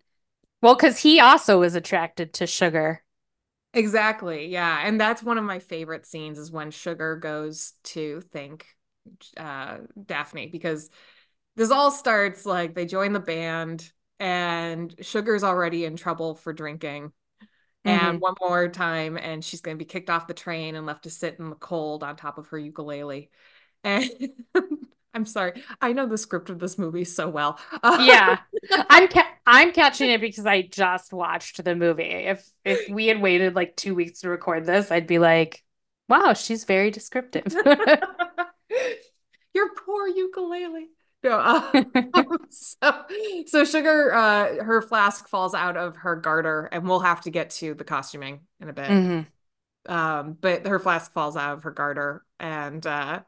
[0.63, 3.03] Well, because he also is attracted to sugar.
[3.75, 4.47] Exactly.
[4.47, 4.81] Yeah.
[4.83, 8.67] And that's one of my favorite scenes is when Sugar goes to thank
[9.37, 10.91] uh, Daphne because
[11.57, 17.13] this all starts like they join the band and Sugar's already in trouble for drinking.
[17.87, 18.07] Mm-hmm.
[18.07, 21.05] And one more time, and she's going to be kicked off the train and left
[21.05, 23.31] to sit in the cold on top of her ukulele.
[23.85, 24.11] And
[25.19, 25.65] I'm sorry.
[25.81, 27.59] I know the script of this movie so well.
[27.83, 28.39] yeah.
[28.89, 32.05] I'm ca- I'm catching it because I just watched the movie.
[32.05, 35.65] If if we had waited like 2 weeks to record this, I'd be like,
[36.09, 37.53] "Wow, she's very descriptive."
[39.55, 40.87] Your poor ukulele.
[41.25, 41.83] No, uh,
[42.51, 43.05] so,
[43.47, 47.51] so Sugar, uh, her flask falls out of her garter, and we'll have to get
[47.51, 48.89] to the costuming in a bit.
[48.89, 49.93] Mm-hmm.
[49.93, 53.23] Um, but her flask falls out of her garter, and uh,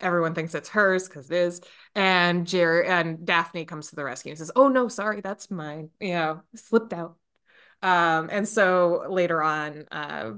[0.00, 1.60] everyone thinks it's hers because it is.
[1.94, 5.90] And Jerry and Daphne comes to the rescue and says, "Oh no, sorry, that's mine.
[6.00, 7.16] You know, slipped out."
[7.82, 10.32] Um, and so later on, uh,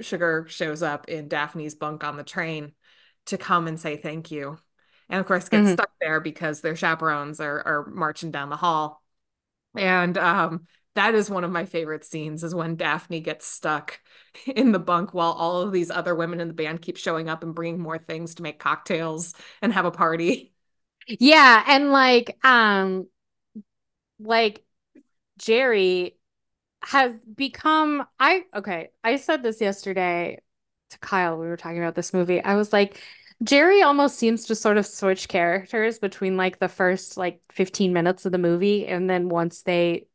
[0.00, 2.72] Sugar shows up in Daphne's bunk on the train
[3.26, 4.58] to come and say thank you,
[5.08, 5.72] and of course gets mm-hmm.
[5.74, 9.02] stuck there because their chaperones are are marching down the hall.
[9.76, 14.00] And um, that is one of my favorite scenes is when Daphne gets stuck
[14.46, 17.42] in the bunk while all of these other women in the band keep showing up
[17.42, 20.52] and bringing more things to make cocktails and have a party.
[21.06, 23.06] Yeah, and like um
[24.18, 24.64] like
[25.38, 26.16] Jerry
[26.82, 30.40] has become I okay, I said this yesterday
[30.90, 32.42] to Kyle we were talking about this movie.
[32.42, 33.00] I was like
[33.42, 38.24] Jerry almost seems to sort of switch characters between like the first like 15 minutes
[38.26, 40.06] of the movie and then once they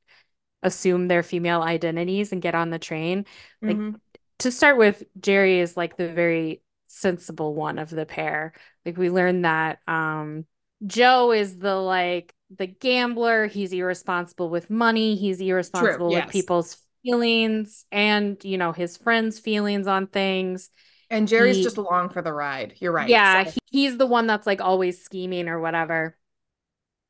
[0.64, 3.26] assume their female identities and get on the train.
[3.62, 3.96] Like mm-hmm.
[4.40, 8.54] to start with, Jerry is like the very sensible one of the pair.
[8.86, 10.46] Like we learned that um
[10.86, 16.26] Joe is the like the gambler, he's irresponsible with money, he's irresponsible True, yes.
[16.26, 20.70] with people's feelings and you know his friends' feelings on things.
[21.10, 22.76] And Jerry's he, just along for the ride.
[22.80, 23.10] You're right.
[23.10, 23.52] Yeah, so.
[23.52, 26.18] he, he's the one that's like always scheming or whatever.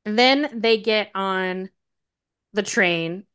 [0.06, 1.70] Then they get on
[2.54, 3.26] the train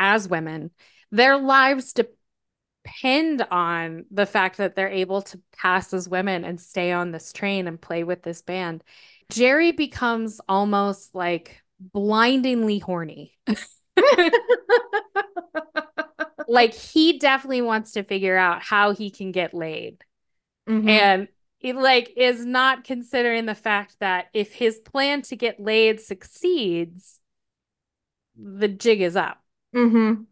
[0.00, 0.72] as women,
[1.12, 6.90] their lives depend on the fact that they're able to pass as women and stay
[6.90, 8.82] on this train and play with this band.
[9.30, 13.38] Jerry becomes almost like blindingly horny.
[16.48, 20.02] like he definitely wants to figure out how he can get laid.
[20.68, 20.88] Mm-hmm.
[20.88, 26.00] And he like is not considering the fact that if his plan to get laid
[26.00, 27.20] succeeds,
[28.34, 29.42] the jig is up.
[29.74, 30.22] Mm-hmm.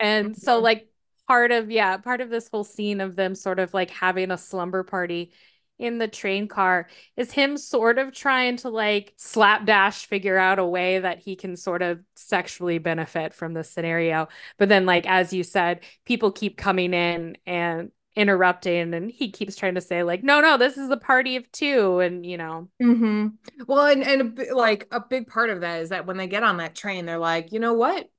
[0.00, 0.88] And so like
[1.28, 4.38] part of yeah, part of this whole scene of them sort of like having a
[4.38, 5.32] slumber party
[5.78, 10.64] in the train car is him sort of trying to like slapdash figure out a
[10.64, 14.28] way that he can sort of sexually benefit from the scenario.
[14.58, 19.56] But then like as you said, people keep coming in and interrupting and he keeps
[19.56, 22.68] trying to say like no no this is a party of two and you know
[22.82, 23.28] mm-hmm.
[23.66, 26.58] well and and like a big part of that is that when they get on
[26.58, 28.10] that train they're like you know what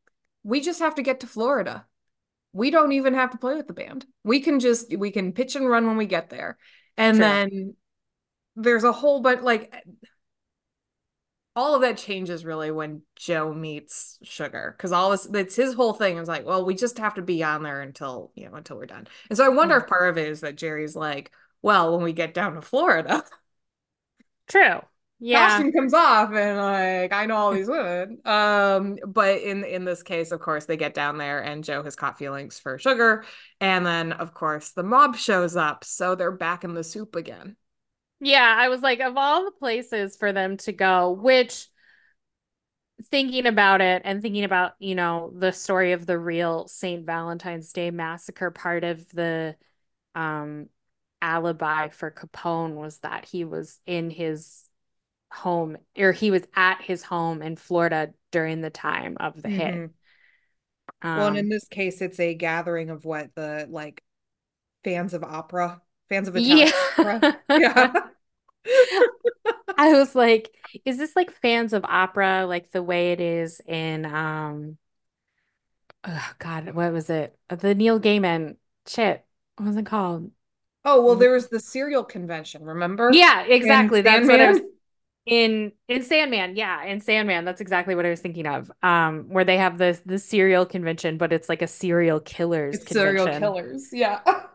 [0.43, 1.86] we just have to get to Florida.
[2.51, 4.06] We don't even have to play with the band.
[4.23, 6.58] We can just we can pitch and run when we get there.
[6.97, 7.75] And then
[8.56, 9.73] there's a whole but like
[11.56, 15.93] all of that changes really when Joe meets Sugar because all this it's his whole
[15.93, 18.77] thing is like, well, we just have to be on there until you know until
[18.77, 19.08] we're done.
[19.29, 19.86] And so I wonder mm-hmm.
[19.86, 21.32] if part of it is that Jerry's like,
[21.63, 23.23] well, when we get down to Florida.
[24.47, 24.82] True
[25.23, 25.47] yeah.
[25.47, 28.19] costume comes off and like I know all these women.
[28.25, 31.95] Um, but in in this case, of course, they get down there and Joe has
[31.95, 33.23] caught feelings for sugar.
[33.62, 35.86] And then of course the mob shows up.
[35.86, 37.55] So they're back in the soup again.
[38.19, 41.67] Yeah, I was like, of all the places for them to go, which
[43.09, 47.05] thinking about it and thinking about, you know, the story of the real St.
[47.05, 49.55] Valentine's Day massacre, part of the
[50.15, 50.67] um
[51.21, 54.69] alibi for Capone was that he was in his
[55.34, 59.58] home or he was at his home in Florida during the time of the mm-hmm.
[59.58, 59.89] hit.
[61.02, 64.04] Um, well, and in this case, it's a gathering of what the like
[64.84, 66.74] fans of opera, fans of Italian yeah.
[66.98, 67.39] opera.
[67.50, 67.93] Yeah.
[69.78, 70.52] I was like,
[70.86, 74.78] is this like fans of opera, like the way it is in um
[76.06, 77.38] oh god, what was it?
[77.50, 78.56] The Neil Gaiman
[78.88, 79.26] shit.
[79.58, 80.32] What was it called?
[80.86, 81.19] Oh, well, mm.
[81.19, 83.10] there was the serial convention, remember?
[83.13, 84.02] Yeah, exactly.
[84.02, 84.62] That's what I was
[85.25, 88.71] in in Sandman, yeah, in Sandman, that's exactly what I was thinking of.
[88.83, 92.83] Um, where they have this the cereal convention, but it's like a serial killers It's
[92.83, 92.91] convention.
[92.91, 93.89] serial killers.
[93.93, 94.21] Yeah.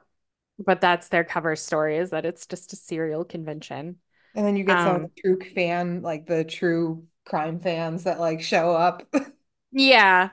[0.58, 3.98] But that's their cover story is that it's just a cereal convention.
[4.34, 8.04] And then you get some of Um, the true fan, like the true crime fans
[8.04, 9.02] that like show up.
[9.72, 10.30] yeah,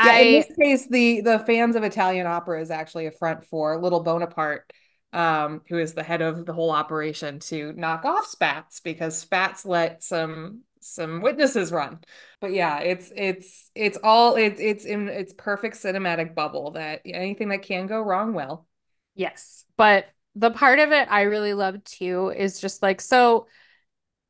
[0.00, 3.78] Yeah, in this case, the the fans of Italian opera is actually a front for
[3.80, 4.70] Little Bonaparte,
[5.14, 9.64] um, who is the head of the whole operation to knock off Spats because Spats
[9.64, 12.00] let some some witnesses run.
[12.40, 17.48] But yeah, it's it's it's all it's it's in its perfect cinematic bubble that anything
[17.50, 18.66] that can go wrong will.
[19.14, 23.46] yes, but the part of it I really love too is just like so.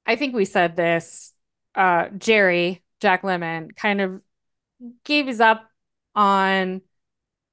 [0.07, 1.33] I think we said this.
[1.75, 4.21] Uh, Jerry Jack Lemmon kind of
[5.05, 5.69] gives up
[6.15, 6.83] on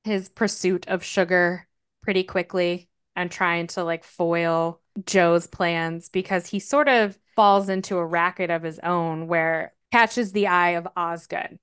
[0.03, 1.67] his pursuit of sugar
[2.03, 7.97] pretty quickly and trying to like foil Joe's plans because he sort of falls into
[7.97, 11.59] a racket of his own where catches the eye of Osgood,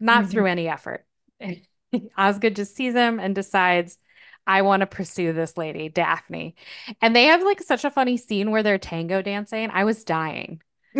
[0.00, 0.30] not Mhm.
[0.30, 1.04] through any effort.
[2.16, 3.98] Osgood just sees him and decides,
[4.46, 6.56] I want to pursue this lady, Daphne.
[7.00, 9.70] And they have like such a funny scene where they're tango dancing.
[9.72, 10.60] I was dying.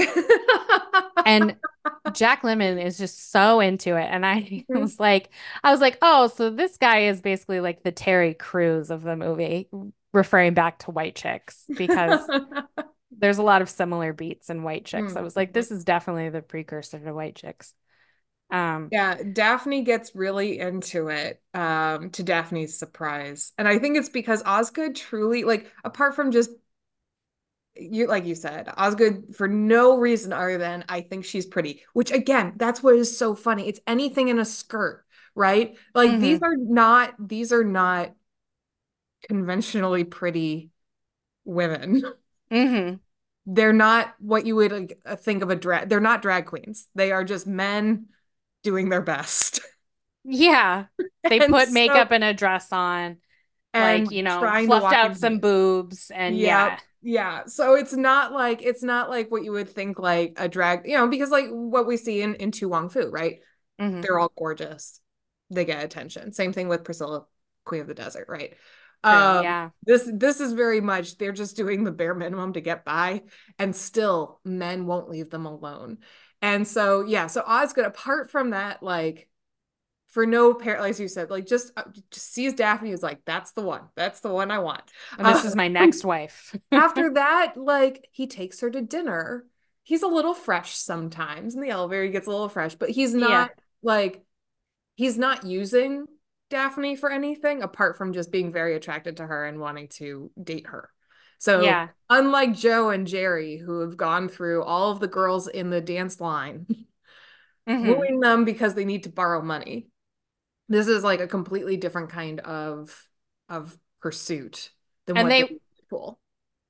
[1.25, 1.57] And
[2.13, 4.07] Jack Lemmon is just so into it.
[4.11, 4.79] And I Mhm.
[4.81, 5.31] was like,
[5.65, 9.17] I was like, oh, so this guy is basically like the Terry Crews of the
[9.17, 9.69] movie,
[10.13, 12.31] referring back to White Chicks, because
[13.19, 15.17] there's a lot of similar beats in White Chicks.
[15.17, 15.55] I was like, Mhm.
[15.55, 17.75] this is definitely the precursor to White Chicks.
[18.51, 23.53] Um, Yeah, Daphne gets really into it, um, to Daphne's surprise.
[23.57, 26.51] And I think it's because Osgood truly, like, apart from just
[27.77, 32.11] you like you said, Osgood for no reason other than I think she's pretty, which
[32.13, 33.69] again, that's what is so funny.
[33.69, 35.05] It's anything in a skirt,
[35.35, 35.77] right?
[35.95, 38.15] Like these mhm, are not these are not
[39.29, 40.71] conventionally pretty
[41.45, 42.03] women.
[42.51, 43.01] mhm.
[43.47, 45.89] They're not what you would like, uh, think of a drag.
[45.89, 46.87] They're not drag queens.
[46.95, 48.07] They are just men
[48.63, 49.61] doing their best.
[50.25, 50.87] Yeah.
[51.29, 53.19] They And put so makeup and a dress on,
[53.77, 56.43] like, you know, fluffed out some boobs and Yep.
[56.43, 56.81] yeah.
[57.03, 57.47] Yeah.
[57.47, 60.97] So it's not like it's not like what you would think like a drag, you
[60.97, 63.41] know, because like what we see in in To Wong Foo, right?
[63.79, 65.01] hmm They're all gorgeous.
[65.51, 66.33] They get attention.
[66.33, 67.27] Same thing with Priscilla,
[67.65, 68.55] Queen of the Desert, right?
[69.05, 69.71] Um, Yeah.
[69.85, 73.23] this this is very much they're just doing the bare minimum to get by,
[73.59, 75.99] and still men won't leave them alone.
[76.41, 79.29] And so yeah, so Osgood, apart from that, like
[80.13, 83.53] for no pair, as you said, like just, uh, just sees Daphne is like, that's
[83.53, 83.83] the one.
[83.97, 84.83] That's the one I want.
[85.19, 86.57] And this Uh, is my next wife.
[86.75, 89.45] after that, like he takes her to dinner.
[89.85, 92.05] He's a little fresh sometimes in the elevator.
[92.05, 93.47] He gets a little fresh, but he's Yeah.
[93.47, 93.51] not
[93.83, 94.23] like
[94.97, 96.07] he's not using
[96.51, 100.67] Daphne for anything apart from just being very attracted to her and wanting to date
[100.69, 100.91] her.
[101.39, 101.89] So, Yeah.
[102.11, 106.21] unlike Joe and Jerry, who have gone through all of the girls in the dance
[106.21, 106.67] line,
[107.67, 109.89] hmm wooing them because they need to borrow money,
[110.69, 113.09] this is like a completely different kind of
[113.49, 114.71] of pursuit
[115.07, 115.59] than And what they
[115.91, 116.19] pull.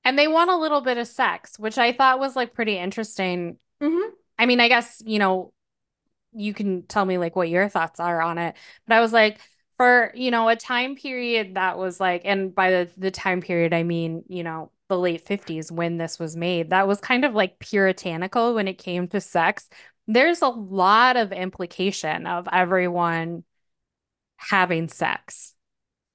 [0.05, 3.59] and they want a little bit of sex, which I thought was like pretty interesting.
[3.81, 5.53] hmm I mean, I guess, you know,
[6.35, 8.57] you can tell me like what your thoughts are on it.
[8.87, 9.41] But I was like,
[9.79, 13.75] for, you know, a time period that was like, and by the, the time period,
[13.75, 17.35] I mean, you know, the late 50s when this was made, that was kind of
[17.35, 19.69] like puritanical when it came to sex.
[20.09, 23.45] There's a lot of implication of everyone
[24.51, 25.55] having sex.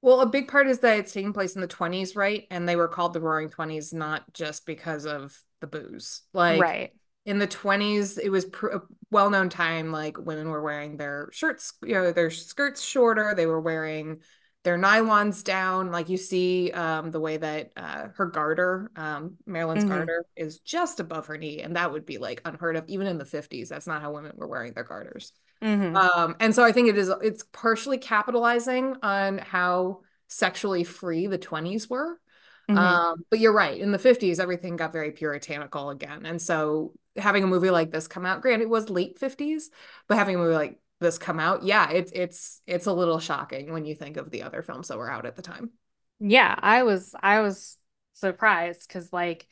[0.02, 2.46] Well, a big part is that it's taking place in the 20s, right?
[2.52, 6.22] And they were called the Roaring 20s not just because of the booze.
[6.34, 6.94] Like Right.
[7.26, 11.74] in the 20s, it was pr a well-known time like women were wearing their shirts,
[11.84, 14.22] you know, their skirts shorter, they were wearing
[14.64, 15.92] their nylons down.
[15.92, 20.60] Like you see um the way that uh her garter, um Marilyn's hmm garter is
[20.60, 23.70] just above her knee, and that would be like unheard of even in the 50s.
[23.70, 25.32] That's not how women were wearing their garters.
[25.62, 31.28] Hmm Um, and so I think it is it's partially capitalizing on how sexually free
[31.28, 32.20] the 20s were.
[32.68, 36.26] hmm Um, but you're right, in the 50s, everything got very puritanical again.
[36.26, 39.72] And so having a movie like this come out, granted it was late 50s,
[40.08, 43.72] but having a movie like this come out, yeah, it's it's it's a little shocking
[43.74, 45.72] when you think of the other films that were out at the time.
[46.20, 47.78] Yeah, I was I was
[48.14, 49.48] surprised because like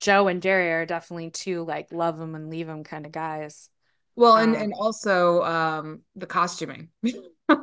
[0.00, 3.70] Joe and Jerry are definitely two like love them and leave them kind of guys.
[4.18, 6.90] Well, and Um, and also um the costuming.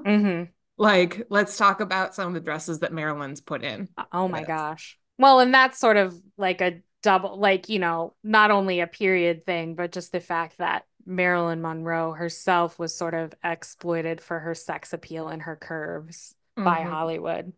[0.04, 0.54] mhm.
[0.78, 4.98] Like, let's talk about some of the dresses that Marilyn's put in Oh my gosh.
[5.18, 9.46] Well, and that's sort of like a double, like, you know, not only a period
[9.46, 14.56] thing, but just the fact that Marilyn Monroe herself was sort of exploited for her
[14.56, 16.84] sex appeal and her curves by Mhm.
[16.84, 17.54] Hollywood.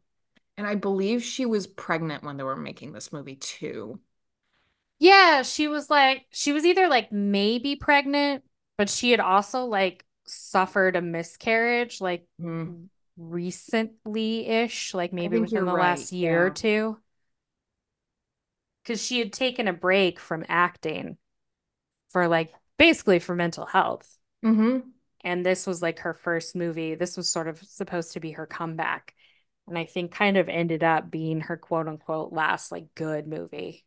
[0.58, 4.00] And I believe she was pregnant when they were making this movie too.
[5.00, 8.44] Yeah, she was like, she was either like maybe pregnant,
[8.78, 12.90] but she had also like suffered a miscarriage like Mm.
[13.18, 15.82] recently-ish, like maybe within the right.
[15.90, 16.98] last year or two.
[18.84, 21.18] Because she had taken a break from acting
[22.10, 24.18] for like basically for mental health.
[24.46, 24.90] Mm-hmm.
[25.24, 26.96] And this was like her first movie.
[26.96, 29.14] This was sort of supposed to be her comeback.
[29.68, 33.84] And I think kind of ended up being her quote unquote last like good movie.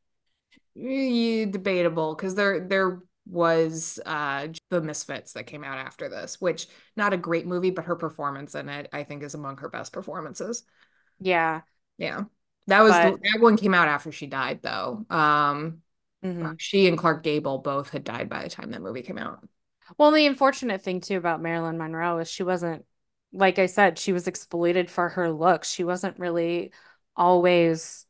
[0.74, 3.00] Yeah, debatable because there there
[3.30, 6.66] was uh The Misfits that came out after this, which
[6.96, 9.92] not a great movie, but her performance in it I think is among her best
[9.92, 10.64] performances.
[11.20, 11.62] Yeah.
[11.98, 12.24] Yeah.
[12.66, 15.04] That was But that one came out after she died though.
[15.10, 15.82] Um
[16.22, 16.58] mhm.
[16.58, 19.44] she and Clark Gable both had died by the time that movie came out.
[19.98, 22.84] Well, the unfortunate thing too about Marilyn Monroe is she wasn't,
[23.32, 25.70] like I said, she was exploited for her looks.
[25.70, 26.72] She wasn't really
[27.16, 28.06] always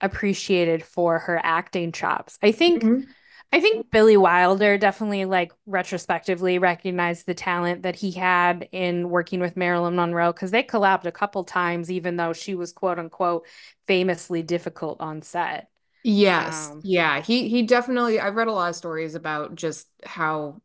[0.00, 2.38] appreciated for her acting chops.
[2.42, 3.14] I think Mhm.
[3.52, 9.40] I think Billy Wilder definitely like retrospectively recognized the talent that he had in working
[9.40, 13.46] with Marilyn Monroe because they collabed a couple times, even though she was quote unquote
[13.86, 15.68] famously difficult on set.
[16.02, 16.72] Yes.
[16.72, 17.20] Um, Yeah.
[17.20, 20.60] He he definitely I've read a lot of stories about just how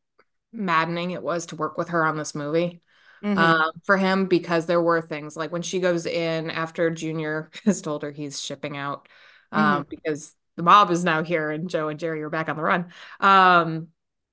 [0.53, 2.81] maddening it was to work with her on this movie.
[3.21, 7.51] mhm, um, for him because there were things like when she goes in after Junior
[7.65, 9.09] has told her he's shipping out
[9.53, 12.57] um, mhm, because the mob is now here and Joe and Jerry are back on
[12.57, 12.91] the run.
[13.21, 13.89] Um,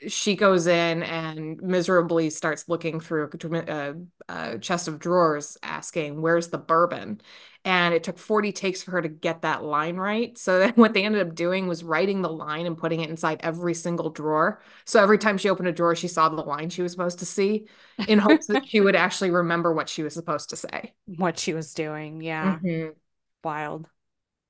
[0.09, 3.31] she goes in and miserably starts looking through
[3.69, 3.95] a,
[4.29, 7.21] a chest of drawers asking, Where's the bourbon?
[7.65, 10.37] And it took 40 takes for her to get that line right.
[10.37, 13.41] So then what they ended up doing was writing the line and putting it inside
[13.43, 14.61] every single drawer.
[14.85, 17.27] So every time she opened a drawer, she saw the line she was supposed to
[17.27, 17.67] see
[18.07, 20.93] in hopes that she would actually remember what she was supposed to say.
[21.07, 22.21] what she was doing.
[22.21, 22.95] Yeah, Mhm.
[23.43, 23.89] wild.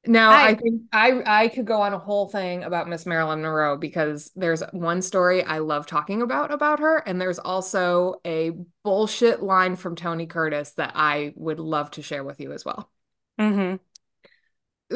[0.06, 3.40] Now, I I think I I could go on a whole thing about Miss Marilyn
[3.40, 8.52] Monroe because there's one story I love talking about about her, and there's also a
[8.82, 12.90] bullshit line from Tony Curtis that I would love to share with you as well.
[13.38, 13.78] mhm.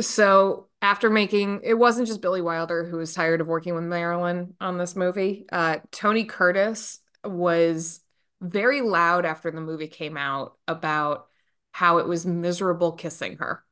[0.00, 4.54] So after making, it wasn't just Billy Wilder who was tired of working with Marilyn
[4.60, 5.46] on this movie.
[5.50, 8.00] Uh, Tony Curtis was
[8.40, 11.26] very loud after the movie came out about
[11.72, 13.64] how it was miserable kissing her.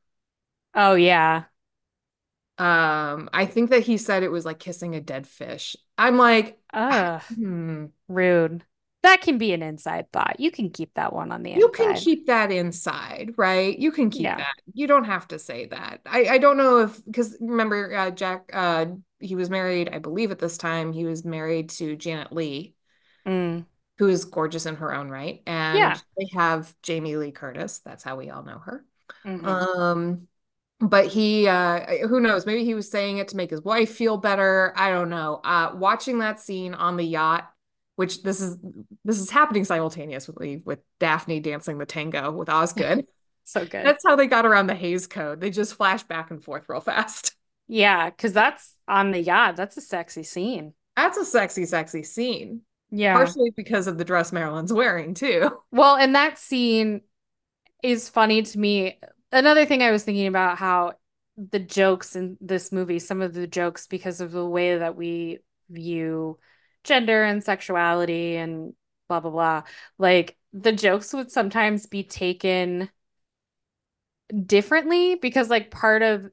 [0.77, 1.45] Oh yeah.
[2.57, 5.75] Um, I think that he said it was like kissing a dead fish.
[5.97, 8.63] I'm like, Ugh, hmm, rude.
[9.03, 10.39] That can be an inside thought.
[10.39, 11.61] You can keep that one on the inside.
[11.61, 13.77] you can keep that inside, right?
[13.77, 14.37] You can keep Yeah.
[14.37, 14.53] that.
[14.73, 16.01] You don't have to say that.
[16.05, 18.87] I I don't know if because remember uh, Jack uh
[19.19, 22.73] he was married, I believe at this time he was married to Janet Leigh,
[23.25, 23.65] Mm.
[23.97, 25.93] who is gorgeous in her own right, Yeah.
[25.93, 27.79] and they have Jamie Lee Curtis.
[27.79, 28.85] That's how we all know her.
[29.25, 30.27] hmm Um,
[30.79, 34.17] but he uh who knows, maybe he was saying it to make his wife feel
[34.17, 34.73] better.
[34.75, 35.41] I don't know.
[35.43, 37.51] Uh watching that scene on the yacht,
[37.95, 38.57] which this is
[39.03, 43.05] this is happening simultaneously with Daphne dancing the tango with Osgood.
[43.47, 43.85] So good.
[43.85, 45.39] That's how they got around the Hays Code.
[45.39, 47.33] They just flash back and forth real fast.
[47.69, 49.57] Yeah, because that's on the yacht.
[49.57, 50.73] That's a sexy scene.
[50.95, 52.61] That's a sexy, sexy scene.
[52.91, 53.13] Yeah.
[53.13, 55.49] Partially because of the dress Marilyn's wearing, too.
[55.71, 57.01] Well, and that scene
[57.83, 58.99] is funny to me.
[59.31, 60.93] Another thing I was thinking about how
[61.37, 65.39] the jokes in this movie, some of the jokes, because of the way that we
[65.69, 66.39] view
[66.83, 68.73] gender and sexuality and
[69.07, 69.63] blah, blah, blah,
[69.97, 72.89] like the jokes would sometimes be taken
[74.45, 76.29] differently because, like, part of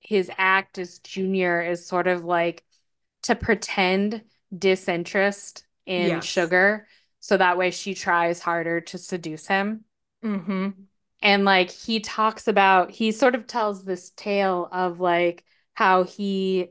[0.00, 2.64] his act as Junior is sort of like
[3.22, 4.22] to pretend
[4.56, 6.26] disinterest in Yes.
[6.26, 6.86] Sugar.
[7.20, 9.84] So that way she tries harder to seduce him.
[10.24, 10.68] Mm-hmm.
[11.26, 15.42] And like he talks about, he sort of tells this tale of like
[15.74, 16.68] how he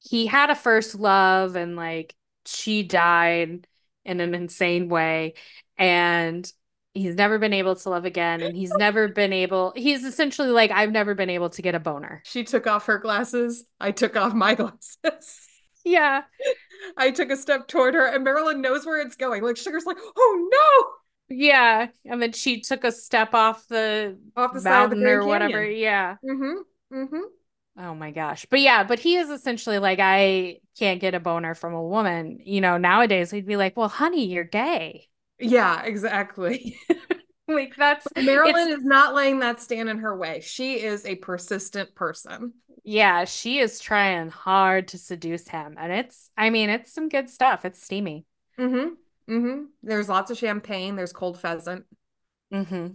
[0.00, 2.14] he had a first love and like
[2.44, 3.66] she died
[4.04, 5.32] in an insane way
[5.78, 6.52] and
[6.92, 10.70] he's never been able to love again and he's never been able he's essentially like
[10.70, 12.22] I've never been able to get a boner.
[12.26, 13.64] She took off her glasses.
[13.80, 15.48] I took off my glasses.
[15.82, 16.24] Yeah.
[16.98, 19.42] I took a step toward her, and Marilyn knows where it's going.
[19.42, 20.48] Like Sugar's like, oh
[21.30, 21.88] Yeah.
[22.04, 25.24] And then she took a step off the off the side of the mountain or
[25.24, 25.62] whatever.
[25.62, 25.78] Canyon.
[25.80, 26.16] Yeah.
[26.24, 26.96] Mm-hmm.
[26.96, 27.20] Mm-hmm.
[27.78, 28.46] Oh my gosh.
[28.50, 32.40] But yeah, but he is essentially like, I can't get a boner from a woman.
[32.44, 35.08] You know, nowadays we'd be like, well, honey, you're gay.
[35.38, 36.76] Yeah, exactly.
[37.48, 40.38] Like that's Marilyn is not letting that stand in her way.
[40.40, 42.52] She is a persistent person.
[42.84, 45.74] yeah, she is trying hard to seduce him.
[45.76, 47.64] And it's I mean, it's some good stuff.
[47.64, 48.24] It's steamy.
[48.56, 48.90] Mm-hmm.
[49.30, 49.64] Mm-hmm.
[49.82, 50.96] There's lots of champagne.
[50.96, 51.84] There's cold pheasant.
[52.52, 52.88] Mm-hmm.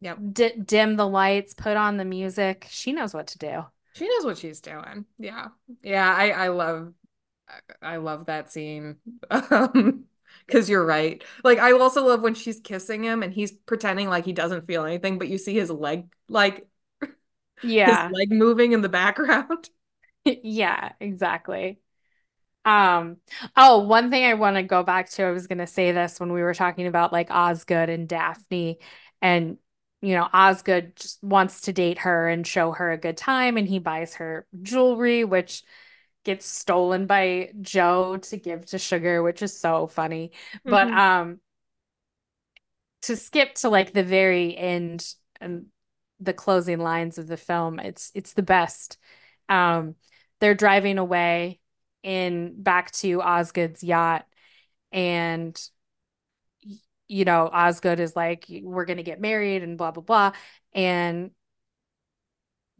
[0.00, 0.18] Yep.
[0.32, 2.66] D dim the lights, put on the music.
[2.70, 3.64] She knows what to do.
[3.92, 5.04] She knows what she's doing.
[5.18, 5.48] Yeah.
[5.82, 6.94] Yeah, I I love
[7.82, 8.96] I love that scene.
[9.30, 10.04] Um
[10.46, 11.22] because you're right.
[11.44, 14.84] Like I also love when she's kissing him and he's pretending like he doesn't feel
[14.84, 16.66] anything, but you see his leg like
[17.62, 19.68] yeah, his leg moving in the background.
[20.24, 21.80] yeah, exactly.
[22.64, 23.16] Um,
[23.56, 26.32] oh, one thing I want to go back to, I was gonna say this when
[26.32, 28.78] we were talking about like Osgood and Daphne,
[29.22, 29.58] and
[30.02, 33.68] you know, Osgood just wants to date her and show her a good time, and
[33.68, 35.62] he buys her jewelry, which
[36.24, 40.32] gets stolen by Joe to give to Sugar, which is so funny.
[40.66, 40.70] Mm-hmm.
[40.70, 41.40] But um
[43.02, 45.06] to skip to like the very end
[45.40, 45.66] and
[46.20, 48.98] the closing lines of the film, it's it's the best.
[49.48, 49.94] Um
[50.40, 51.59] they're driving away
[52.02, 54.26] in back to Osgood's yacht
[54.92, 55.60] and
[57.08, 60.32] you know Osgood is like we're going to get married and blah blah blah
[60.72, 61.30] and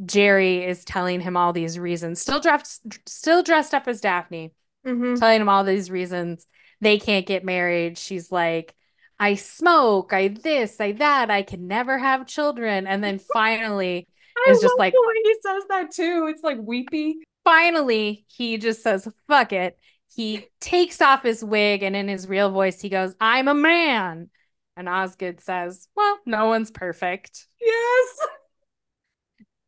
[0.04, 4.52] Jerry is telling him all these reasons, still dressed, still dressed up as Daphne,
[4.86, 5.16] mm-hmm.
[5.16, 6.46] telling him all these reasons
[6.80, 7.98] they can't get married.
[7.98, 8.74] She's like,
[9.18, 12.86] I smoke, I this, I that, I can never have children.
[12.86, 14.08] And then finally
[14.48, 16.28] is just like, the way he says that too.
[16.30, 17.16] It's like weepy.
[17.44, 19.78] Finally, he just says, fuck it.
[20.14, 24.28] He takes off his wig and in his real voice, he goes, I'm a man.
[24.76, 27.46] And Osgood says, Well, no one's perfect.
[27.60, 28.18] Yes.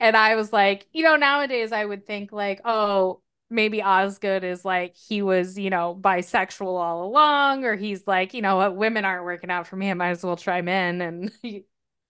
[0.00, 3.20] And I was like, you know, nowadays I would think like, oh,
[3.50, 8.42] maybe Osgood is like he was, you know, bisexual all along, or he's like, you
[8.42, 9.90] know what, women aren't working out for me.
[9.90, 11.00] I might as well try men.
[11.00, 11.32] And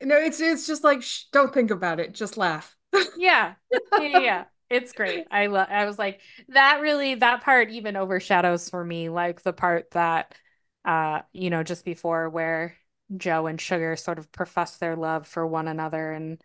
[0.03, 2.77] no, it's it's just like shh, don't think about it, just laugh.
[3.17, 3.55] yeah.
[3.99, 5.27] yeah, yeah, it's great.
[5.31, 5.69] I love.
[5.71, 6.81] I was like that.
[6.81, 10.35] Really, that part even overshadows for me like the part that,
[10.85, 12.77] uh, you know, just before where
[13.17, 16.43] Joe and Sugar sort of profess their love for one another and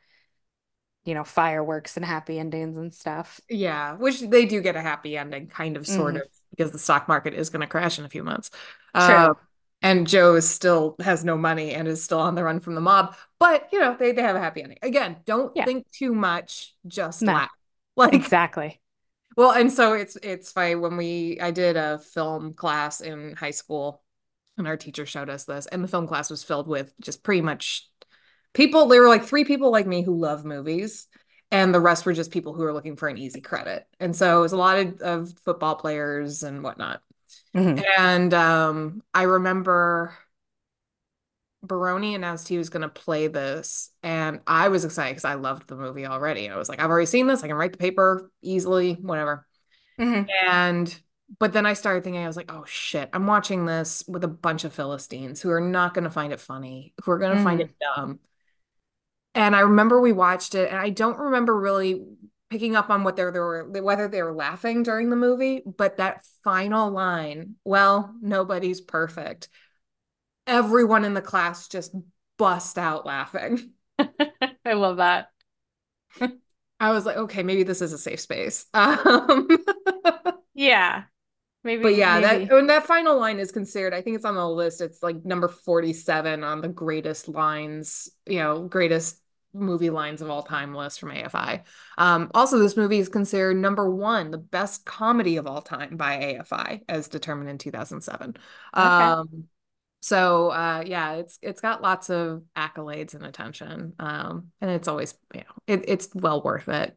[1.08, 3.40] you know, fireworks and happy endings and stuff.
[3.50, 6.22] Yeah, which they do get a happy ending, kind of, sort mm.
[6.22, 8.52] of, because the stock market is going to crash in a few months.
[8.94, 9.04] True.
[9.16, 9.34] Uh,
[9.82, 12.82] and Joe is still has no money and is still on the run from the
[12.82, 13.16] mob.
[13.40, 14.80] But you know, they, they have a happy ending.
[14.82, 15.64] Again, don't yeah.
[15.64, 17.32] think too much, just no.
[17.32, 17.52] laugh.
[17.98, 18.80] Like exactly.
[19.36, 23.52] Well, and so it's it's funny when we I did a film class in high
[23.52, 24.04] school
[24.58, 27.42] and our teacher showed us this, and the film class was filled with just pretty
[27.42, 27.88] much
[28.54, 31.08] people there were like three people like me who love movies
[31.52, 34.40] and the rest were just people who were looking for an easy credit and so
[34.40, 37.02] it was a lot of, of football players and whatnot
[37.56, 37.80] mm-hmm.
[37.98, 40.18] and um, i remember
[41.68, 45.68] baroni announced he was going to play this and i was excited because i loved
[45.68, 48.32] the movie already i was like i've already seen this i can write the paper
[48.42, 49.46] easily whatever
[50.00, 50.24] mm-hmm.
[50.50, 51.00] and
[51.40, 54.30] but then I started thinking, I was like, oh shit, I'm watching this with a
[54.30, 57.42] bunch of Philistines who are not going to find it funny, who are going to
[57.42, 57.44] mm.
[57.44, 58.20] find it dumb.
[59.36, 62.04] And I remember we watched it, and I don't remember really
[62.50, 66.26] picking up on what they were whether they were laughing during the movie, but that
[66.44, 69.50] final line, well, nobody's perfect.
[70.48, 71.94] Everyone in the class just
[72.38, 73.72] bust out laughing.
[74.66, 75.30] I love that.
[76.80, 78.66] I was like, okay, maybe this is a safe space.
[78.74, 79.48] Um,
[80.54, 81.04] yeah.
[81.64, 82.46] Maybe, but yeah, maybe.
[82.46, 84.80] that when that final line is considered, I think it's on the list.
[84.80, 89.22] It's like number 47 on the greatest lines, you know, greatest
[89.54, 91.64] movie lines of all time list from AFI.
[91.98, 96.18] Um, also, this movie is considered number one, the best comedy of all time by
[96.18, 98.30] AFI, as determined in 2007.
[98.30, 98.86] Okay.
[98.86, 99.46] Um,
[100.08, 105.14] so uh, yeah, it's it's got lots of accolades and attention, um, and it's always
[105.34, 106.96] you know it, it's well worth it.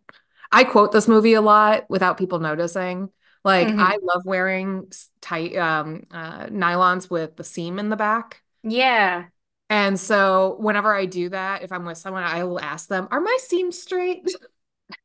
[0.52, 3.10] I quote this movie a lot without people noticing.
[3.44, 3.80] Like mm-hmm.
[3.80, 8.42] I love wearing tight um, uh, nylons with the seam in the back.
[8.62, 9.24] Yeah.
[9.68, 13.20] And so whenever I do that, if I'm with someone, I will ask them, "Are
[13.20, 14.24] my seams straight?"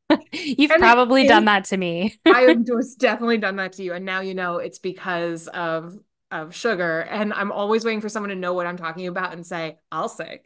[0.31, 2.19] You've and probably done that to me.
[2.23, 5.97] I was definitely done that to you, and now you know it's because of
[6.31, 7.01] of sugar.
[7.01, 10.09] And I'm always waiting for someone to know what I'm talking about and say, "I'll
[10.09, 10.41] say."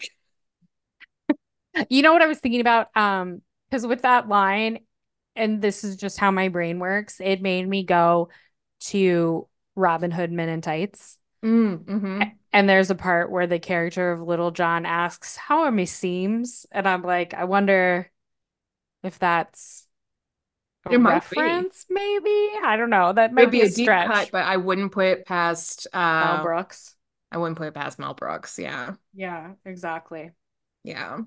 [1.90, 2.96] You know what I was thinking about?
[2.98, 4.80] Um, because with that line,
[5.36, 8.30] and this is just how my brain works, it made me go
[8.82, 11.18] to Robin Hood Men in Tights.
[11.44, 12.22] Mm, mm-hmm.
[12.52, 16.66] And there's a part where the character of Little John asks, How are my seams?
[16.72, 18.12] And I'm like, I wonder
[19.04, 19.88] if that's
[20.90, 22.50] it reference, maybe.
[22.64, 23.14] I don't know.
[23.14, 26.44] That might be, be, a, deep cut, but I wouldn't put it past uh, Mel
[26.44, 26.96] Brooks.
[27.32, 28.58] I wouldn't put it past Mel Brooks.
[28.58, 28.94] Yeah.
[29.14, 30.32] Yeah, exactly.
[30.84, 31.20] Yeah.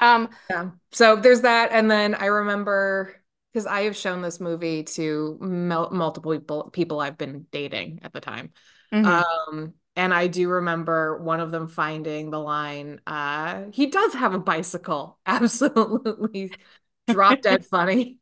[0.00, 0.70] Um, yeah.
[0.92, 1.70] So there's that.
[1.72, 3.14] And then I remember
[3.52, 8.20] because I have shown this movie to mul- multiple people I've been dating at the
[8.20, 8.52] time.
[8.92, 9.06] Mm-hmm.
[9.06, 14.34] Um, and I do remember one of them finding the line, uh, he does have
[14.34, 15.18] a bicycle.
[15.26, 16.52] Absolutely
[17.08, 18.17] drop dead funny.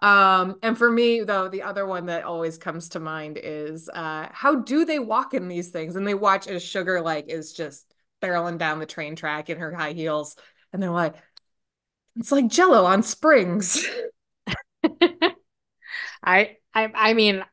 [0.00, 4.28] Um, and for me, though, the other one that always comes to mind is uh,
[4.32, 5.94] how do they walk in these things?
[5.94, 7.92] And they watch as Sugar like is just
[8.22, 10.36] barreling down the train track in her high heels,
[10.72, 11.14] and they're like,
[12.16, 13.86] "It's like Jello on springs."
[16.22, 17.44] I, I, I mean,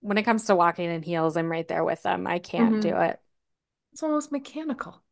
[0.00, 2.26] when it comes to walking in heels, I'm right there with them.
[2.26, 2.80] I can't mm-hmm.
[2.80, 3.20] do it.
[3.92, 5.02] It's almost mechanical,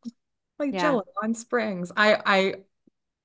[0.59, 0.80] like yeah.
[0.80, 1.93] Jello on springs.
[1.97, 2.55] I, I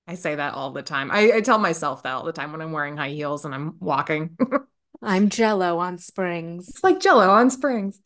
[0.08, 1.10] I say that all the time.
[1.12, 3.76] I, I, tell myself that all the time when I'm wearing high heels and I'm
[3.80, 4.38] walking.
[5.02, 6.70] I'm jello on springs.
[6.70, 8.00] It's like jello on springs.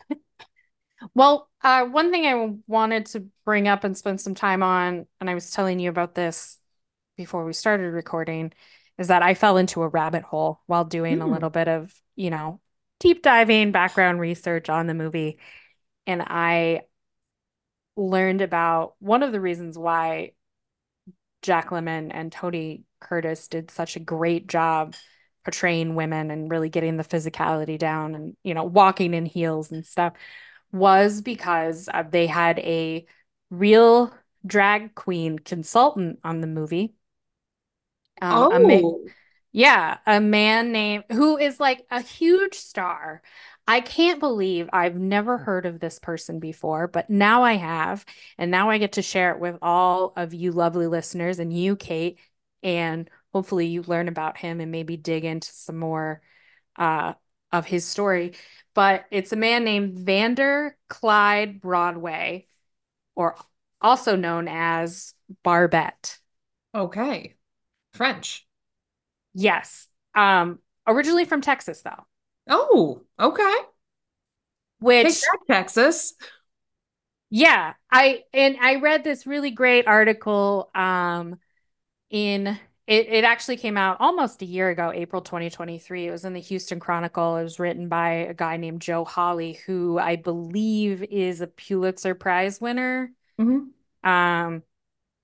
[1.14, 5.28] well, uh, one thing I wanted to bring up and spend some time on, and
[5.28, 6.58] I was telling you about this
[7.16, 8.52] before we started recording,
[8.98, 11.22] is that I fell into a rabbit hole while doing mm.
[11.22, 11.32] a hmm.
[11.32, 12.60] little bit of, you know,
[13.00, 15.38] deep diving background research on the movie.
[16.06, 16.82] And I
[17.96, 20.32] learned about one of the reasons why
[21.44, 24.94] Jack Lemmon and Tony Curtis did such a great job
[25.44, 29.84] portraying women and really getting the physicality down and you know walking in heels and
[29.84, 30.14] stuff
[30.72, 33.04] was because uh, they had a
[33.50, 34.10] real
[34.46, 36.94] drag queen consultant on the movie.
[38.22, 39.04] Um, oh.
[39.52, 43.20] yeah, a man named who is like a huge star
[43.66, 48.04] I can't believe I've never heard of this person before, but now I have.
[48.36, 51.74] And now I get to share it with all of you lovely listeners and you,
[51.74, 52.18] Kate.
[52.62, 56.20] And hopefully you learn about him and maybe dig into some more
[56.76, 57.14] uh,
[57.52, 58.34] of his story.
[58.74, 62.46] But it's a man named Vander Clyde Broadway,
[63.14, 63.36] or
[63.80, 66.18] also known as Barbette.
[66.74, 67.34] Okay.
[67.94, 68.46] French.
[69.32, 69.86] Yes.
[70.14, 72.04] Um, originally from Texas, though.
[72.48, 73.54] Oh, okay.
[74.80, 76.14] Which that, Texas.
[77.30, 81.38] Yeah, I and I read this really great article um
[82.10, 86.06] in it, it actually came out almost a year ago, April 2023.
[86.06, 87.36] It was in the Houston Chronicle.
[87.36, 92.14] It was written by a guy named Joe Holley, who I believe is a Pulitzer
[92.14, 93.10] Prize winner.
[93.40, 94.08] Mm-hmm.
[94.08, 94.62] Um,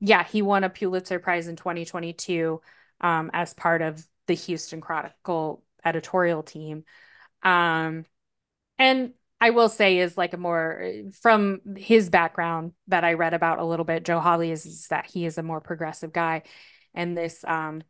[0.01, 2.63] yeah, he won a Pulitzer Prize in 2022
[3.03, 6.85] um, as part of the Houston Chronicle editorial team.
[7.43, 8.05] Um,
[8.79, 10.85] and I will say is like a more
[11.21, 14.05] from his background that I read about a little bit.
[14.05, 16.43] Joe Holley is, is that he is a more progressive guy,
[16.95, 17.83] and this um,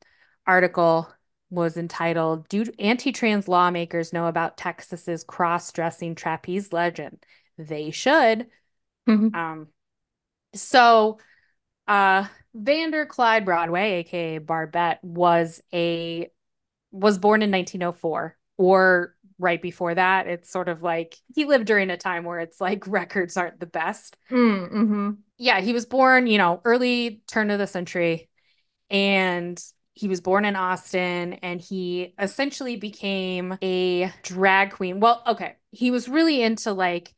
[0.46, 1.12] article
[1.50, 7.24] was entitled "Do Anti-Trans Lawmakers Know About Texas's Cross-Dressing Trapeze Legend?"
[7.58, 8.46] They should.
[9.08, 9.34] Mm-hmm.
[9.34, 9.68] Um,
[10.54, 11.18] so,
[11.88, 16.30] uh, Vander Clyde Broadway, aka Barbette, was a
[16.92, 20.26] was born in 1904 or right before that.
[20.28, 23.66] It's sort of like he lived during a time where it's like records aren't the
[23.66, 24.16] best.
[24.30, 25.10] Mm, mm-hmm.
[25.38, 28.28] Yeah, he was born, you know, early turn of the century.
[28.90, 29.60] And
[29.94, 35.00] he was born in Austin and he essentially became a drag queen.
[35.00, 35.56] Well, okay.
[35.70, 37.14] He was really into like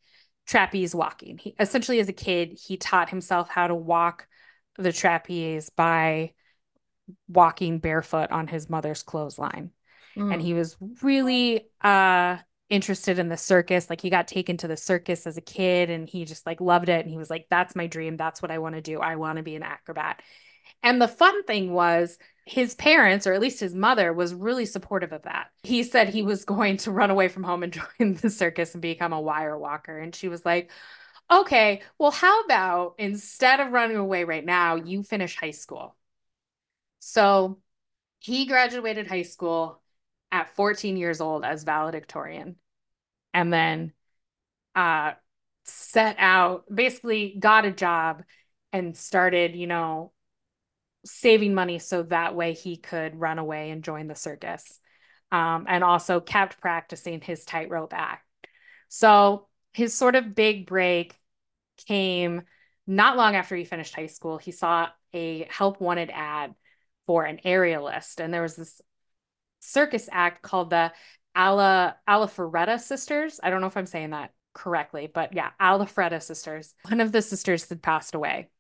[0.47, 1.39] trapeze walking.
[1.39, 4.27] He essentially as a kid, he taught himself how to walk
[4.79, 6.33] the trapeze by
[7.29, 9.71] walking barefoot on his mother's clothesline
[10.17, 10.33] mm.
[10.33, 12.37] and he was really uh
[12.73, 16.09] interested in the circus like he got taken to the circus as a kid and
[16.09, 18.17] he just like loved it and he was like that's my dream.
[18.17, 18.99] That's what i want to do.
[18.99, 20.23] I want to be an acrobat.
[20.83, 25.13] And the fun thing was his parents or at least his mother was really supportive
[25.13, 25.49] of that.
[25.63, 28.81] He said he was going to run away from home and join the circus and
[28.81, 29.99] become a wire walker.
[29.99, 30.71] And she was like
[31.31, 35.95] okay well how about instead of running away right now you finish high school?
[37.01, 37.59] So
[38.19, 39.82] he graduated high school
[40.33, 42.57] at 14 years old as valedictorian.
[43.33, 43.93] And then
[44.75, 45.13] uh
[45.65, 48.25] set out basically got a job
[48.73, 50.11] and started you know
[51.05, 54.81] saving money so that way he could run away and join the circus.
[55.31, 58.27] Um, and also kept practicing his tightrope act.
[58.91, 61.17] So his sort of big break
[61.87, 62.43] came
[62.87, 64.37] not long after he finished high school.
[64.37, 66.55] He saw a help wanted ad
[67.07, 68.21] for an aerialist.
[68.21, 68.83] And there was this
[69.63, 70.93] circus act called the
[71.35, 73.41] Alla Alfaretta sisters.
[73.43, 76.75] I don't know if I'm saying that correctly, but yeah, Alfaretta sisters.
[76.89, 78.51] One of the sisters had passed away.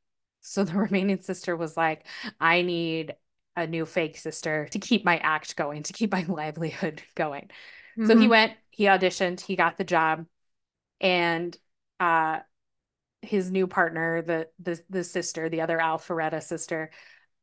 [0.40, 2.06] So the remaining sister was like,
[2.40, 3.14] I need
[3.56, 7.50] a new fake sister to keep my act going, to keep my livelihood going.
[7.98, 8.06] Mm-hmm.
[8.06, 8.30] So he mm-hmm.
[8.30, 10.26] went, he auditioned, he got the job,
[11.00, 11.56] and
[12.00, 12.40] uh
[13.22, 16.90] his new partner, the the the sister, the other Alfaretta sister,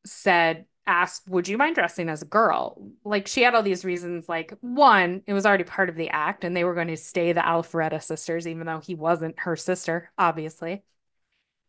[0.06, 2.92] said, asked, Would you mind dressing as a girl?
[3.04, 4.28] Like she had all these reasons.
[4.30, 7.32] Like, one, it was already part of the act, and they were going to stay
[7.34, 10.84] the Alfaretta sisters, even though he wasn't her sister, obviously.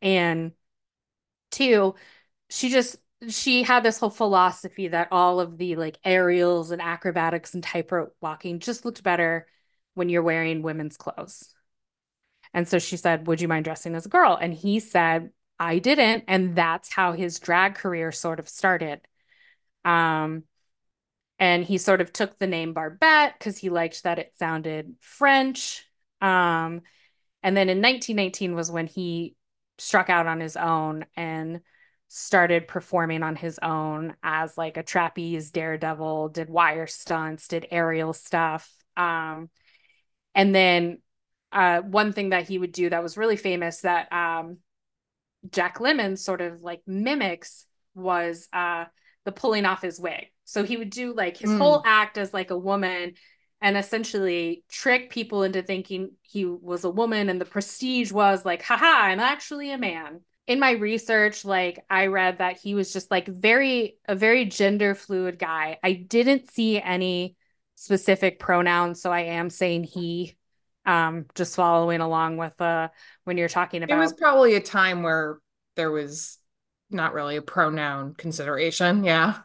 [0.02, 0.52] And
[1.50, 1.94] two,
[2.48, 2.96] she just
[3.28, 8.16] she had this whole philosophy that all of the like aerials and acrobatics and tightrope
[8.20, 9.46] walking just looked better
[9.94, 11.54] when you're wearing women's clothes.
[12.54, 14.36] And so she said, Would you mind dressing as a girl?
[14.40, 16.24] And he said, I didn't.
[16.28, 19.00] And that's how his drag career sort of started.
[19.84, 20.44] Um,
[21.38, 25.86] and he sort of took the name Barbette because he liked that it sounded French.
[26.20, 26.82] Um,
[27.42, 29.36] and then in 1919 was when he
[29.78, 31.60] struck out on his own and
[32.08, 38.12] started performing on his own as like a trapeze daredevil, did wire stunts, did aerial
[38.12, 38.70] stuff.
[38.96, 39.48] Um,
[40.34, 40.98] and then
[41.52, 44.58] uh, one thing that he would do that was really famous that um,
[45.50, 47.64] Jack Lemmon sort of like mimics
[47.94, 48.84] was uh,
[49.30, 50.26] the pulling off his wig.
[50.44, 51.58] So he would do like his mm.
[51.58, 53.14] whole act as like a woman
[53.60, 58.62] and essentially trick people into thinking he was a woman and the prestige was like
[58.62, 63.10] haha i'm actually a man in my research like i read that he was just
[63.10, 67.36] like very a very gender fluid guy i didn't see any
[67.74, 70.36] specific pronouns so i am saying he
[70.86, 72.88] um just following along with uh
[73.24, 75.38] when you're talking about it was probably a time where
[75.76, 76.39] there was
[76.90, 79.38] not really a pronoun consideration yeah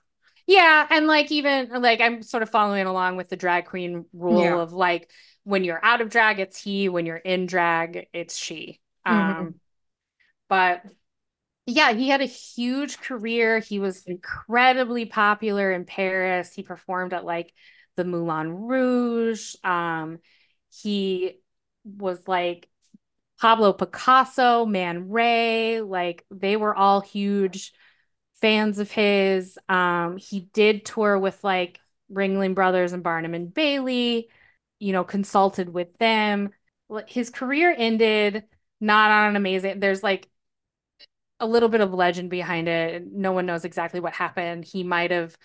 [0.47, 4.41] yeah, and like even like I'm sort of following along with the drag queen rule
[4.41, 4.59] yeah.
[4.59, 5.09] of like
[5.43, 8.79] when you're out of drag it's he, when you're in drag it's she.
[9.07, 9.17] Mm-hmm.
[9.17, 9.55] Um
[10.47, 10.83] but
[11.65, 13.57] yeah, he had a huge career.
[13.57, 16.53] He was incredibly popular in Paris.
[16.53, 17.51] He performed at like
[17.95, 19.55] the Moulin Rouge.
[19.63, 20.19] Um
[20.69, 21.39] he
[21.83, 22.69] was like
[23.45, 27.73] Pablo Picasso, Man Ray, like they were all huge
[28.41, 29.59] fans of his.
[29.69, 31.79] Um, he did tour with like
[32.11, 34.29] Ringling Brothers and Barnum and Bailey,
[34.79, 36.53] you know, consulted with them.
[37.07, 38.45] His career ended
[38.81, 40.27] not on an amazing, there's like
[41.39, 43.03] a little bit of legend behind it.
[43.05, 44.65] No one knows exactly what happened.
[44.65, 45.37] He might have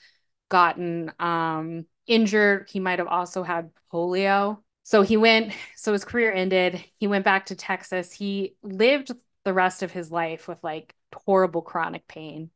[0.49, 2.71] gotten um, injured.
[2.73, 4.63] He might have also had polio.
[4.91, 6.85] So he went, so his career ended.
[6.99, 8.13] He went back to Texas.
[8.13, 9.13] He lived
[9.45, 12.51] the rest of his life with like horrible chronic pain.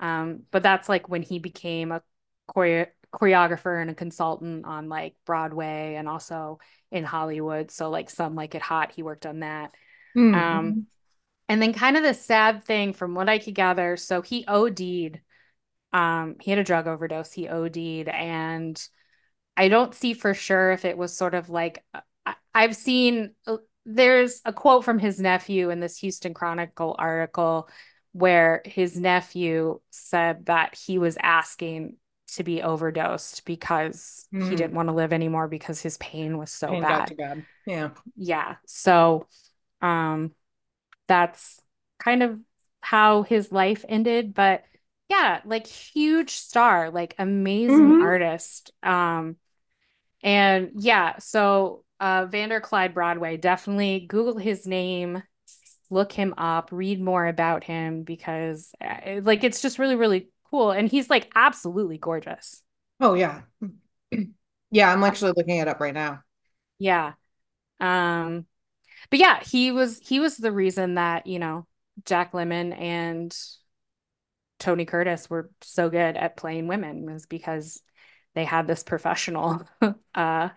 [0.00, 2.00] Um, but that's like when he became a
[2.54, 6.58] chore- choreographer and a consultant on like Broadway and also
[6.90, 7.70] in Hollywood.
[7.70, 9.74] So like some like it hot, he worked on that.
[10.16, 10.34] Mm-hmm.
[10.34, 10.86] Um,
[11.50, 15.20] and then kind of the sad thing from what I could gather, so he OD'd.
[15.92, 17.30] Um, he had a drug overdose.
[17.30, 18.82] He OD'd, and
[19.56, 21.84] I don't see for sure if it was sort of like
[22.26, 23.34] I- I've seen.
[23.46, 27.68] Uh, there's a quote from his nephew in this Houston Chronicle article
[28.12, 31.96] where his nephew said that he was asking
[32.28, 34.42] to be overdosed because mm.
[34.42, 34.54] he hmm.
[34.54, 37.16] didn't want to live anymore because his pain was so pain bad.
[37.16, 37.46] bad.
[37.66, 37.90] Yeah.
[38.16, 38.56] Yeah.
[38.66, 39.26] So
[39.82, 40.32] um
[41.06, 41.60] that's
[41.98, 42.38] kind of
[42.80, 44.64] how his life ended, but
[45.08, 48.02] yeah, like huge star, like amazing mm-hmm.
[48.02, 48.72] artist.
[48.82, 49.36] Um
[50.24, 55.22] and yeah, so uh Vander Clyde Broadway, definitely Google his name
[55.90, 60.72] look him up, read more about him because uh, like it's just really really cool
[60.72, 62.62] and he's like absolutely gorgeous.
[63.00, 63.42] Oh yeah.
[64.70, 66.22] yeah, I'm actually looking it up right now.
[66.78, 67.12] Yeah.
[67.80, 68.46] Um
[69.10, 71.66] but yeah, he was he was the reason that, you know,
[72.04, 73.36] Jack Lemmon and
[74.58, 77.82] Tony Curtis were so good at playing women was because
[78.34, 79.62] they had this professional
[80.14, 80.48] uh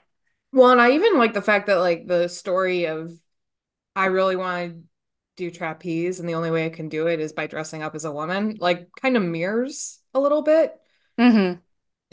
[0.52, 3.12] well and I even like the fact that like the story of
[3.96, 4.82] I really want to
[5.38, 8.06] do trapeze and the only way I can do it is by dressing up as
[8.06, 10.74] a woman, like kind of mirrors a little bit.
[11.18, 11.60] Mm-hmm.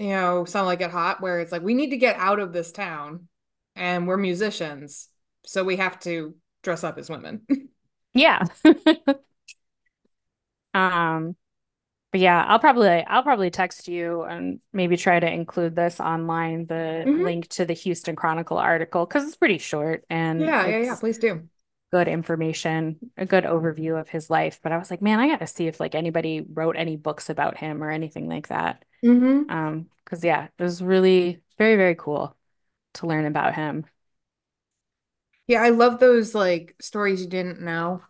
[0.02, 2.52] You know, sound like it hot, where it's like we need to get out of
[2.52, 3.28] this town
[3.76, 5.08] and we're musicians,
[5.44, 7.42] so we have to dress up as women.
[8.14, 8.44] yeah.
[10.74, 11.36] um
[12.14, 16.64] but yeah, I'll probably I'll probably text you and maybe try to include this online,
[16.66, 17.24] the mm-hmm.
[17.24, 20.94] link to the Houston Chronicle article because it's pretty short and yeah, yeah, yeah.
[20.94, 21.48] Please do
[21.90, 24.60] good information, a good overview of his life.
[24.62, 27.30] But I was like, man, I got to see if like anybody wrote any books
[27.30, 28.84] about him or anything like that.
[29.04, 29.50] Mm-hmm.
[29.50, 32.36] Um, because yeah, it was really very very cool
[32.92, 33.86] to learn about him.
[35.48, 38.02] Yeah, I love those like stories you didn't know.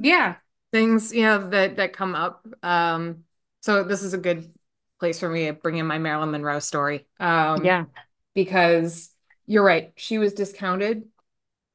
[0.00, 0.36] yeah,
[0.72, 2.46] things you know that that come up.
[2.62, 3.24] Um,
[3.66, 4.48] so this is a good
[5.00, 7.04] place for me to bring in my Marilyn Monroe story.
[7.18, 7.86] Um, yeah,
[8.32, 9.10] because
[9.44, 11.02] you're right, she was discounted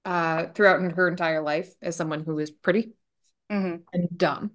[0.06, 2.94] uh, throughout her entire life as someone who was pretty
[3.52, 3.82] mm-hmm.
[3.92, 4.52] and dumb.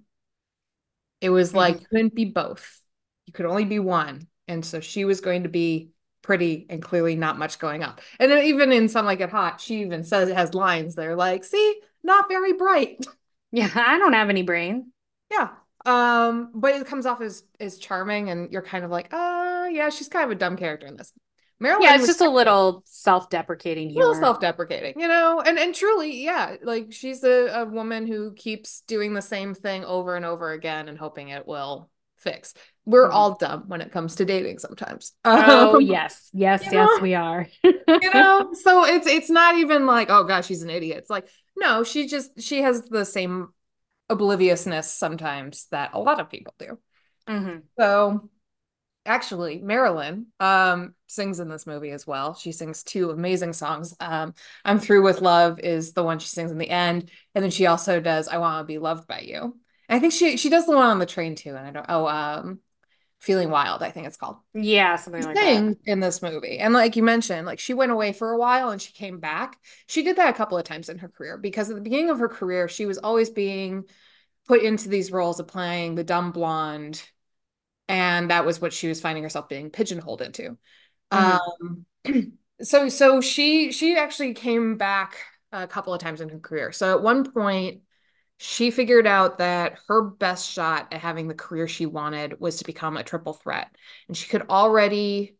[1.21, 1.57] It was mm-hmm.
[1.57, 2.81] like couldn't be both.
[3.27, 4.27] You could only be one.
[4.47, 5.91] And so she was going to be
[6.23, 8.01] pretty and clearly not much going up.
[8.19, 10.95] And then even in Some Like It Hot, she even says it has lines.
[10.95, 13.05] They're like, see, not very bright.
[13.51, 14.91] Yeah, I don't have any brain.
[15.29, 15.49] Yeah.
[15.87, 19.89] Um, but it comes off as as charming, and you're kind of like, uh, yeah,
[19.89, 21.13] she's kind of a dumb character in this.
[21.59, 26.23] Marilyn yeah, it's just a little self-deprecating, a little self-deprecating, you know, and and truly,
[26.23, 30.51] yeah, like she's a, a woman who keeps doing the same thing over and over
[30.51, 32.53] again and hoping it will fix.
[32.85, 33.15] We're mm-hmm.
[33.15, 35.13] all dumb when it comes to dating sometimes.
[35.25, 36.99] Oh um, yes, yes, yes, know?
[37.01, 37.47] we are.
[37.63, 40.97] you know, so it's it's not even like oh gosh, she's an idiot.
[40.97, 43.47] It's like no, she just she has the same
[44.09, 46.77] obliviousness sometimes that a lot of people do.
[47.27, 47.59] Mm-hmm.
[47.79, 48.29] So
[49.05, 52.35] actually Marilyn um sings in this movie as well.
[52.35, 53.95] She sings two amazing songs.
[53.99, 54.33] Um
[54.65, 57.65] I'm Through with Love is the one she sings in the end and then she
[57.65, 59.57] also does I Want to Be Loved by You.
[59.89, 61.85] And I think she she does the one on the train too and I don't
[61.89, 62.59] oh um
[63.19, 64.37] Feeling Wild I think it's called.
[64.53, 65.77] Yeah, something she like that.
[65.85, 66.59] in this movie.
[66.59, 69.57] And like you mentioned like she went away for a while and she came back.
[69.87, 72.19] She did that a couple of times in her career because at the beginning of
[72.19, 73.85] her career she was always being
[74.47, 77.03] put into these roles of playing the dumb blonde
[77.89, 80.57] and that was what she was finding herself being pigeonholed into
[81.11, 81.67] mm-hmm.
[82.07, 85.17] um so so she she actually came back
[85.51, 87.81] a couple of times in her career so at one point
[88.37, 92.65] she figured out that her best shot at having the career she wanted was to
[92.65, 93.75] become a triple threat
[94.07, 95.35] and she could already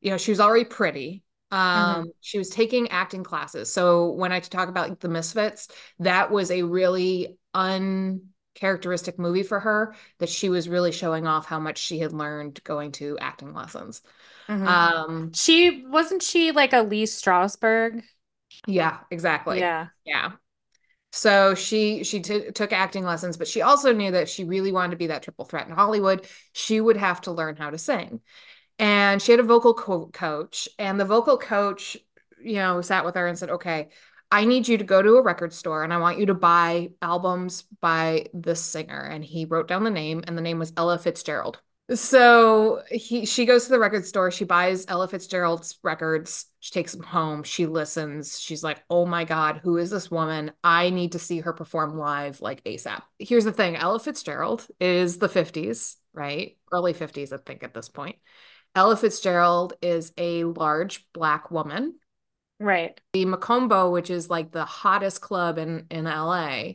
[0.00, 2.08] you know she was already pretty um mm-hmm.
[2.20, 5.68] she was taking acting classes so when i talk about like, the misfits
[5.98, 8.22] that was a really un
[8.54, 12.62] characteristic movie for her that she was really showing off how much she had learned
[12.64, 14.02] going to acting lessons.
[14.48, 14.66] Mm-hmm.
[14.66, 18.02] Um, she wasn't she like a Lee Strasberg?
[18.66, 19.60] Yeah, exactly.
[19.60, 20.32] Yeah, yeah.
[21.12, 24.92] So she she t- took acting lessons, but she also knew that she really wanted
[24.92, 26.26] to be that triple threat in Hollywood.
[26.52, 28.20] She would have to learn how to sing,
[28.78, 31.96] and she had a vocal co- coach, and the vocal coach,
[32.42, 33.90] you know, sat with her and said, "Okay,
[34.30, 36.90] I need you to go to a record store and I want you to buy
[37.02, 39.00] albums by this singer.
[39.00, 41.60] And he wrote down the name, and the name was Ella Fitzgerald.
[41.92, 46.92] So he she goes to the record store, she buys Ella Fitzgerald's records, she takes
[46.92, 50.52] them home, she listens, she's like, oh my God, who is this woman?
[50.62, 53.02] I need to see her perform live like ASAP.
[53.18, 56.56] Here's the thing Ella Fitzgerald is the 50s, right?
[56.70, 58.16] Early 50s, I think, at this point.
[58.76, 61.94] Ella Fitzgerald is a large black woman
[62.60, 63.00] Right.
[63.14, 66.72] The Mocambo, which is like the hottest club in in LA,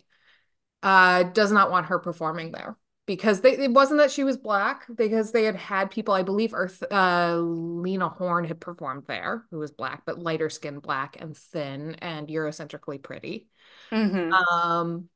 [0.82, 2.76] uh, does not want her performing there
[3.06, 6.54] because they, it wasn't that she was black because they had had people i believe
[6.54, 11.36] earth uh, lena horne had performed there who was black but lighter skin black and
[11.38, 13.48] thin and eurocentrically pretty
[13.92, 14.34] mm-hmm.
[14.34, 15.10] um,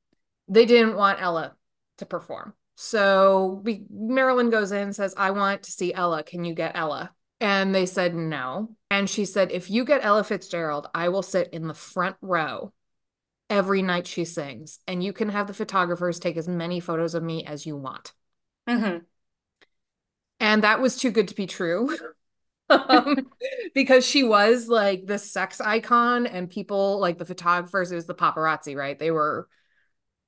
[0.48, 1.56] they didn't want ella
[1.98, 6.44] to perform so we, marilyn goes in and says i want to see ella can
[6.44, 7.12] you get ella
[7.42, 8.76] and they said no.
[8.92, 12.74] And she said, if you get Ella Fitzgerald, I will sit in the front row
[13.50, 14.80] every night she sings.
[14.88, 18.14] And you can have the photographers take as many photos of me as you want.
[18.68, 19.00] Mm-hmm.
[20.40, 21.96] And that was too good to be true.
[22.70, 23.28] um,
[23.74, 28.16] because she was like the sex icon, and people like the photographers, it was the
[28.16, 28.98] paparazzi, right?
[28.98, 29.48] They were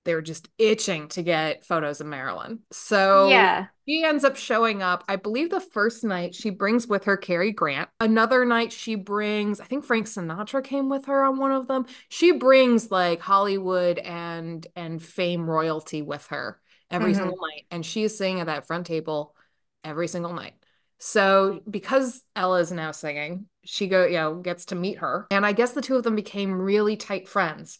[0.03, 2.59] they were just itching to get photos of Marilyn.
[2.71, 5.03] So yeah, she ends up showing up.
[5.07, 7.89] I believe the first night she brings with her Cary Grant.
[7.99, 11.85] Another night she brings, I think Frank Sinatra came with her on one of them.
[12.09, 17.21] She brings like Hollywood and and fame royalty with her every mm-hmm.
[17.21, 19.35] single night, and she is singing at that front table
[19.83, 20.53] every single night.
[20.97, 25.45] So because Ella is now singing, she go you know gets to meet her, and
[25.45, 27.79] I guess the two of them became really tight friends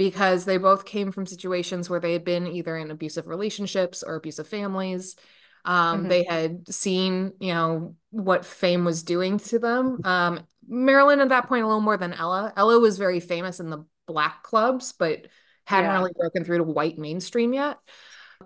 [0.00, 4.14] because they both came from situations where they had been either in abusive relationships or
[4.14, 5.14] abusive families.
[5.66, 6.08] Um, mm-hmm.
[6.08, 10.00] They had seen, you know, what fame was doing to them.
[10.04, 12.50] Um, Marilyn at that point a little more than Ella.
[12.56, 15.26] Ella was very famous in the black clubs, but
[15.66, 15.98] hadn't yeah.
[15.98, 17.76] really broken through to white mainstream yet.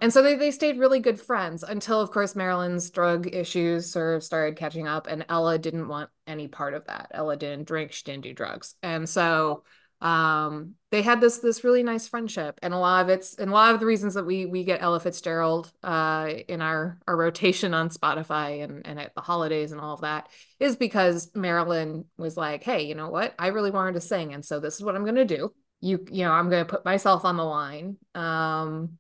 [0.01, 4.17] And so they, they stayed really good friends until, of course, Marilyn's drug issues sort
[4.17, 7.13] of started catching up, and Ella didn't want any part of that.
[7.13, 8.75] Ella didn't drink, she didn't do drugs.
[8.83, 9.63] And so
[10.05, 13.55] um, they had this this really nice friendship, and a lot of it's and a
[13.55, 17.73] lot of the reasons that we we get Ella Fitzgerald uh, in our our rotation
[17.73, 20.29] on Spotify and and at the holidays and all of that
[20.61, 23.35] is because Marilyn was like, hey, you know what?
[23.39, 25.55] I really wanted to sing, and so this is what I'm gonna do.
[25.81, 27.97] You you know, I'm gonna put myself on the line.
[28.15, 28.99] Um,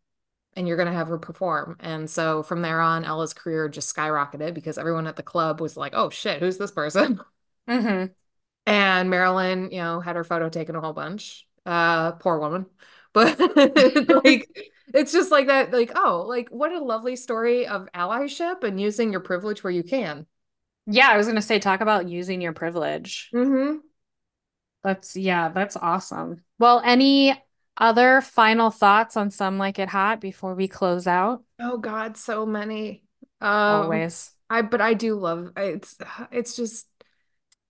[0.56, 1.76] and you're going to have her perform.
[1.80, 5.76] And so from there on, Ella's career just skyrocketed because everyone at the club was
[5.76, 7.20] like, oh shit, who's this person?
[7.68, 8.12] Mm-hmm.
[8.66, 11.46] And Marilyn, you know, had her photo taken a whole bunch.
[11.66, 12.66] Uh, poor woman.
[13.14, 13.38] But
[14.24, 18.80] like it's just like that, like, oh, like what a lovely story of allyship and
[18.80, 20.26] using your privilege where you can.
[20.86, 23.30] Yeah, I was gonna say talk about using your privilege.
[23.32, 23.76] Mm-hmm.
[24.82, 26.42] That's yeah, that's awesome.
[26.58, 27.40] Well, any
[27.76, 31.42] Other final thoughts on Some Like It Hot before we close out?
[31.60, 33.02] Oh God, so many.
[33.40, 34.32] Um, Always.
[34.50, 35.96] I but I do love it's
[36.30, 36.86] it's just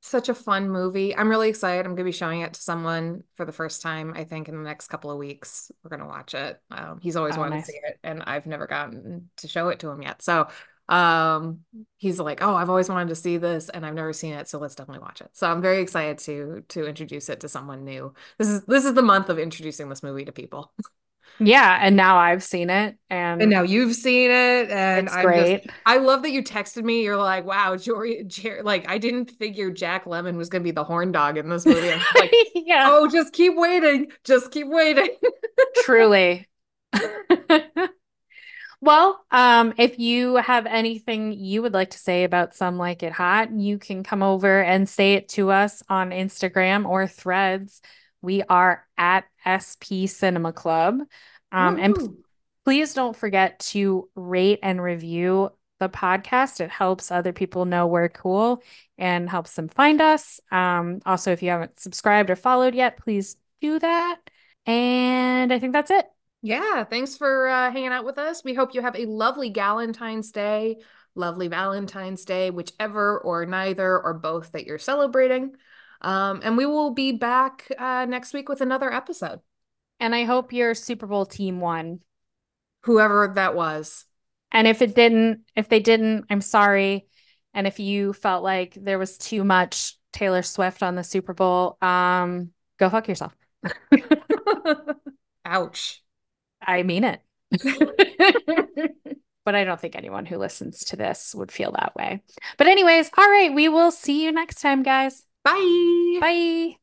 [0.09, 1.17] such a fun movie.
[1.17, 1.87] I'm really excited.
[1.87, 4.63] I'm gonna be showing it to someone for the first time, I think, in the
[4.63, 5.71] next couple of weeks.
[5.83, 6.61] We're gonna watch it.
[6.71, 7.67] Um, he's always Oh, wanted nice.
[7.67, 10.23] to see it, and I've never gotten to show it to him yet.
[10.23, 10.49] So
[10.87, 11.61] um
[11.97, 14.59] he's like, Oh, I've always wanted to see this and I've never seen it, so
[14.59, 15.31] let's definitely watch it.
[15.33, 18.13] So I'm very excited to to introduce it to someone new.
[18.39, 20.73] This is this is the month of introducing this movie to people.
[21.41, 25.25] Yeah, and now I've seen it and, And now you've seen it, and it's I'm
[25.25, 25.65] great.
[25.65, 27.03] just I love that you texted me.
[27.03, 30.85] You're like, wow, Jory, Jer like I didn't figure Jack Lemmon was gonna be the
[30.85, 32.01] horn dog in this movie.
[32.15, 35.11] Like, yeah, oh, just keep waiting, just keep waiting.
[35.85, 36.49] truly.
[38.81, 43.13] Well, um, if you have anything you would like to say about Some Like It
[43.13, 47.81] Hot, you can come over and say it to us on Instagram or Threads.
[48.25, 51.01] We are at SP Cinema Club.
[51.53, 52.17] Um, and Woohoo.
[52.65, 56.61] please don't forget to rate and review the podcast.
[56.61, 58.63] It helps other people know we're cool
[58.97, 60.41] and helps them find us.
[60.51, 64.19] Um, also, if you haven't subscribed or followed yet, please do that.
[64.67, 66.07] And I think that's it.
[66.43, 68.45] Yeah, thanks for uh, hanging out with us.
[68.45, 70.79] We hope you have a lovely Valentine's Day,
[71.15, 75.57] lovely Valentine's Day, whichever or neither or both that you're celebrating.
[76.05, 79.41] Um, and we will be back uh, next week with another episode.
[79.99, 82.01] And I hope your Super Bowl team won.
[82.83, 84.05] Whoever that was.
[84.53, 87.07] And if it didn't, if they didn't, I'm sorry.
[87.55, 91.79] And if you felt like there was too much Taylor Swift on the Super Bowl,
[91.81, 93.35] um, go fuck yourself.
[95.47, 96.03] Ouch.
[96.61, 97.21] I mean it.
[99.45, 102.23] but I don't think anyone who listens to this would feel that way.
[102.59, 105.25] But anyways, all right, we will see you next time, guys.
[105.45, 106.19] Bye.
[106.21, 106.77] Bye.